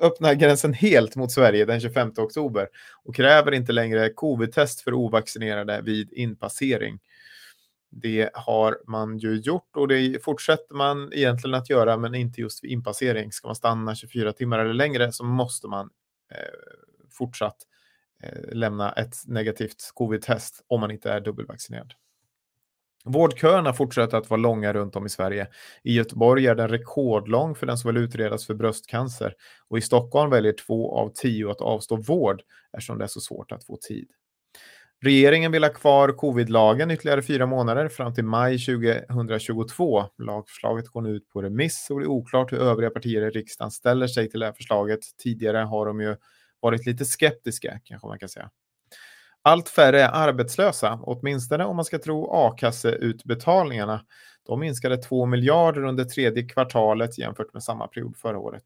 öppnar 0.03 0.35
gränsen 0.35 0.73
helt 0.73 1.17
mot 1.17 1.33
Sverige 1.33 1.65
den 1.65 1.81
25 1.81 2.13
oktober 2.17 2.69
och 3.05 3.15
kräver 3.15 3.53
inte 3.53 3.73
längre 3.73 4.09
covid-test 4.09 4.81
för 4.81 4.95
ovaccinerade 4.95 5.83
vid 5.83 6.13
inpassering. 6.13 6.99
Det 7.90 8.31
har 8.35 8.79
man 8.87 9.18
ju 9.18 9.35
gjort 9.35 9.76
och 9.76 9.88
det 9.88 10.24
fortsätter 10.24 10.74
man 10.74 11.12
egentligen 11.12 11.55
att 11.55 11.70
göra, 11.70 11.96
men 11.96 12.14
inte 12.14 12.40
just 12.40 12.64
vid 12.64 12.70
inpassering. 12.70 13.33
Ska 13.33 13.48
man 13.48 13.55
stanna 13.55 13.94
24 13.94 14.33
timmar 14.33 14.59
eller 14.59 14.74
längre 14.74 15.12
så 15.12 15.24
måste 15.24 15.68
man 15.68 15.90
eh, 16.31 16.37
fortsatt 17.11 17.57
eh, 18.22 18.53
lämna 18.53 18.92
ett 18.92 19.16
negativt 19.26 19.90
covid-test 19.94 20.64
om 20.66 20.81
man 20.81 20.90
inte 20.90 21.11
är 21.11 21.20
dubbelvaccinerad. 21.20 21.94
Vårdköerna 23.05 23.72
fortsätter 23.72 24.16
att 24.16 24.31
vara 24.31 24.40
långa 24.40 24.72
runt 24.72 24.96
om 24.96 25.07
i 25.07 25.09
Sverige. 25.09 25.48
I 25.83 25.94
Göteborg 25.94 26.46
är 26.46 26.55
den 26.55 26.68
rekordlång 26.68 27.55
för 27.55 27.66
den 27.66 27.79
som 27.79 27.94
vill 27.94 28.03
utredas 28.03 28.46
för 28.46 28.55
bröstcancer 28.55 29.35
och 29.68 29.79
i 29.79 29.81
Stockholm 29.81 30.31
väljer 30.31 30.53
två 30.66 30.94
av 30.94 31.12
tio 31.14 31.50
att 31.50 31.61
avstå 31.61 31.96
vård 31.96 32.42
eftersom 32.72 32.98
det 32.98 33.05
är 33.05 33.09
så 33.09 33.20
svårt 33.20 33.53
att 33.53 33.64
få 33.64 33.76
tid. 33.76 34.09
Regeringen 35.03 35.53
vill 35.53 35.65
ha 35.65 35.71
kvar 35.71 36.09
covidlagen 36.09 36.91
ytterligare 36.91 37.23
fyra 37.23 37.47
månader 37.47 37.89
fram 37.89 38.15
till 38.15 38.25
maj 38.25 38.59
2022. 38.59 40.05
Lagförslaget 40.19 40.89
går 40.89 41.01
nu 41.01 41.11
ut 41.11 41.29
på 41.29 41.43
remiss 41.43 41.91
och 41.91 42.01
det 42.01 42.07
är 42.07 42.09
oklart 42.09 42.53
hur 42.53 42.59
övriga 42.59 42.91
partier 42.91 43.23
i 43.23 43.31
riksdagen 43.31 43.71
ställer 43.71 44.07
sig 44.07 44.31
till 44.31 44.41
det 44.41 44.47
här 44.47 44.53
förslaget. 44.53 45.01
Tidigare 45.19 45.59
har 45.59 45.87
de 45.87 46.01
ju 46.01 46.17
varit 46.61 46.87
lite 46.87 47.05
skeptiska, 47.05 47.81
kanske 47.85 48.09
man 48.09 48.19
kan 48.19 48.29
säga. 48.29 48.51
Allt 49.43 49.69
färre 49.69 50.03
är 50.03 50.11
arbetslösa, 50.13 50.99
åtminstone 51.03 51.65
om 51.65 51.77
man 51.77 51.85
ska 51.85 51.99
tro 51.99 52.31
a-kasseutbetalningarna. 52.31 54.05
De 54.47 54.61
minskade 54.61 54.97
2 54.97 55.27
miljarder 55.27 55.85
under 55.85 56.05
tredje 56.05 56.43
kvartalet 56.43 57.19
jämfört 57.19 57.53
med 57.53 57.63
samma 57.63 57.87
period 57.87 58.17
förra 58.17 58.39
året. 58.39 58.65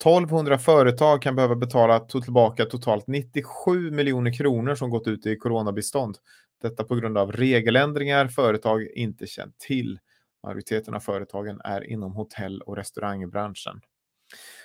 1200 0.00 0.58
företag 0.58 1.22
kan 1.22 1.36
behöva 1.36 1.54
betala 1.54 2.00
tillbaka 2.00 2.64
totalt 2.64 3.06
97 3.06 3.90
miljoner 3.90 4.32
kronor 4.32 4.74
som 4.74 4.90
gått 4.90 5.08
ut 5.08 5.26
i 5.26 5.36
coronabistånd. 5.36 6.16
Detta 6.62 6.84
på 6.84 6.94
grund 6.94 7.18
av 7.18 7.32
regeländringar 7.32 8.28
företag 8.28 8.86
inte 8.94 9.26
känt 9.26 9.58
till. 9.58 9.98
Majoriteten 10.46 10.94
av 10.94 11.00
företagen 11.00 11.60
är 11.64 11.90
inom 11.90 12.12
hotell 12.12 12.60
och 12.62 12.76
restaurangbranschen. 12.76 13.80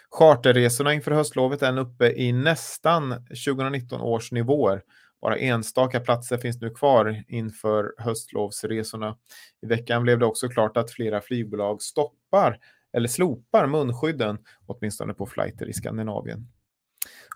Charterresorna 0.10 0.94
inför 0.94 1.12
höstlovet 1.12 1.62
är 1.62 1.78
uppe 1.78 2.12
i 2.12 2.32
nästan 2.32 3.12
2019 3.46 4.02
års 4.02 4.32
nivåer. 4.32 4.82
Bara 5.22 5.38
enstaka 5.38 6.00
platser 6.00 6.38
finns 6.38 6.62
nu 6.62 6.70
kvar 6.70 7.24
inför 7.28 7.94
höstlovsresorna. 7.98 9.18
I 9.62 9.68
veckan 9.68 10.04
blev 10.04 10.20
det 10.20 10.26
också 10.26 10.48
klart 10.48 10.78
att 10.78 10.92
flera 10.92 11.22
flygbolag 11.22 11.82
stoppar 11.82 12.60
eller 12.98 13.08
slopar 13.08 13.68
munskydden, 13.68 14.38
åtminstone 14.66 15.14
på 15.14 15.26
flighter 15.26 15.70
i 15.70 15.74
Skandinavien. 15.74 16.48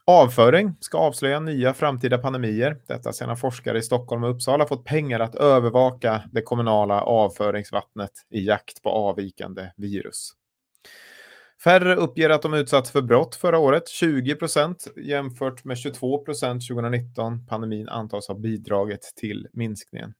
Avföring 0.06 0.76
ska 0.80 0.98
avslöja 0.98 1.40
nya 1.40 1.74
framtida 1.74 2.18
pandemier. 2.18 2.78
Detta 2.88 3.14
sedan 3.14 3.38
forskare 3.38 3.78
i 3.78 3.82
Stockholm 3.82 4.24
och 4.24 4.30
Uppsala 4.32 4.66
fått 4.66 4.86
pengar 4.86 5.20
att 5.20 5.36
övervaka 5.36 6.22
det 6.32 6.42
kommunala 6.42 7.02
avföringsvattnet 7.02 8.12
i 8.30 8.46
jakt 8.46 8.82
på 8.82 8.90
avvikande 8.90 9.72
virus. 9.78 10.32
Färre 11.64 11.96
uppger 11.96 12.30
att 12.30 12.42
de 12.42 12.54
utsatts 12.54 12.92
för 12.92 13.02
brott 13.02 13.36
förra 13.36 13.60
året, 13.60 13.90
20 13.90 14.36
procent 14.36 14.88
jämfört 14.98 15.64
med 15.64 15.78
22 15.78 16.24
procent 16.26 16.68
2019. 16.68 17.46
Pandemin 17.46 17.90
antas 17.90 18.28
ha 18.28 18.36
bidragit 18.36 19.14
till 19.16 19.48
minskningen. 19.54 20.14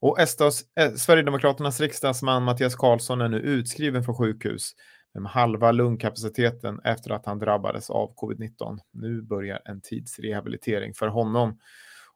Och 0.00 0.20
Estos, 0.20 0.64
eh, 0.80 0.92
Sverigedemokraternas 0.92 1.80
riksdagsman 1.80 2.42
Mattias 2.42 2.74
Karlsson 2.74 3.20
är 3.20 3.28
nu 3.28 3.38
utskriven 3.38 4.04
från 4.04 4.14
sjukhus 4.14 4.74
med 5.14 5.30
halva 5.32 5.72
lungkapaciteten 5.72 6.80
efter 6.84 7.10
att 7.10 7.26
han 7.26 7.38
drabbades 7.38 7.90
av 7.90 8.14
covid-19. 8.14 8.78
Nu 8.92 9.22
börjar 9.22 9.62
en 9.64 9.80
tidsrehabilitering 9.80 10.94
för 10.94 11.06
honom. 11.08 11.58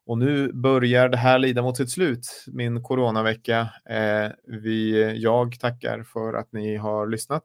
Och 0.05 0.17
nu 0.17 0.53
börjar 0.53 1.09
det 1.09 1.17
här 1.17 1.39
lida 1.39 1.61
mot 1.61 1.77
sitt 1.77 1.91
slut, 1.91 2.45
min 2.47 2.83
coronavecka. 2.83 3.69
Eh, 3.89 4.31
vi, 4.43 5.11
jag 5.21 5.59
tackar 5.59 6.03
för 6.03 6.33
att 6.33 6.53
ni 6.53 6.75
har 6.75 7.07
lyssnat 7.07 7.43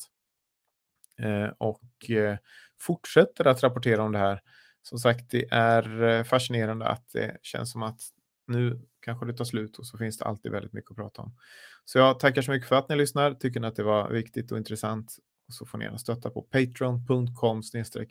eh, 1.22 1.52
och 1.58 2.10
eh, 2.10 2.36
fortsätter 2.80 3.44
att 3.44 3.62
rapportera 3.62 4.02
om 4.02 4.12
det 4.12 4.18
här. 4.18 4.40
Som 4.82 4.98
sagt, 4.98 5.30
det 5.30 5.44
är 5.50 6.02
eh, 6.02 6.24
fascinerande 6.24 6.86
att 6.86 7.08
det 7.12 7.36
känns 7.42 7.72
som 7.72 7.82
att 7.82 8.00
nu 8.48 8.80
kanske 9.00 9.26
det 9.26 9.32
tar 9.32 9.44
slut 9.44 9.78
och 9.78 9.86
så 9.86 9.98
finns 9.98 10.18
det 10.18 10.24
alltid 10.24 10.52
väldigt 10.52 10.72
mycket 10.72 10.90
att 10.90 10.96
prata 10.96 11.22
om. 11.22 11.36
Så 11.84 11.98
jag 11.98 12.20
tackar 12.20 12.42
så 12.42 12.50
mycket 12.50 12.68
för 12.68 12.76
att 12.76 12.88
ni 12.88 12.96
lyssnar. 12.96 13.34
Tycker 13.34 13.60
ni 13.60 13.66
att 13.66 13.76
det 13.76 13.82
var 13.82 14.10
viktigt 14.10 14.52
och 14.52 14.58
intressant 14.58 15.16
och 15.48 15.54
så 15.54 15.66
får 15.66 15.78
ni 15.78 15.84
gärna 15.84 15.98
stötta 15.98 16.30
på 16.30 16.42
patreon.com 16.42 17.62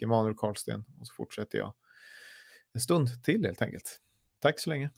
Emanuel 0.02 0.36
Karlsten 0.38 0.86
och 1.00 1.08
så 1.08 1.14
fortsätter 1.14 1.58
jag 1.58 1.74
en 2.74 2.82
stund 2.82 3.24
till 3.24 3.46
helt 3.46 3.62
enkelt. 3.62 4.00
Tack 4.40 4.60
så 4.60 4.70
länge. 4.70 4.90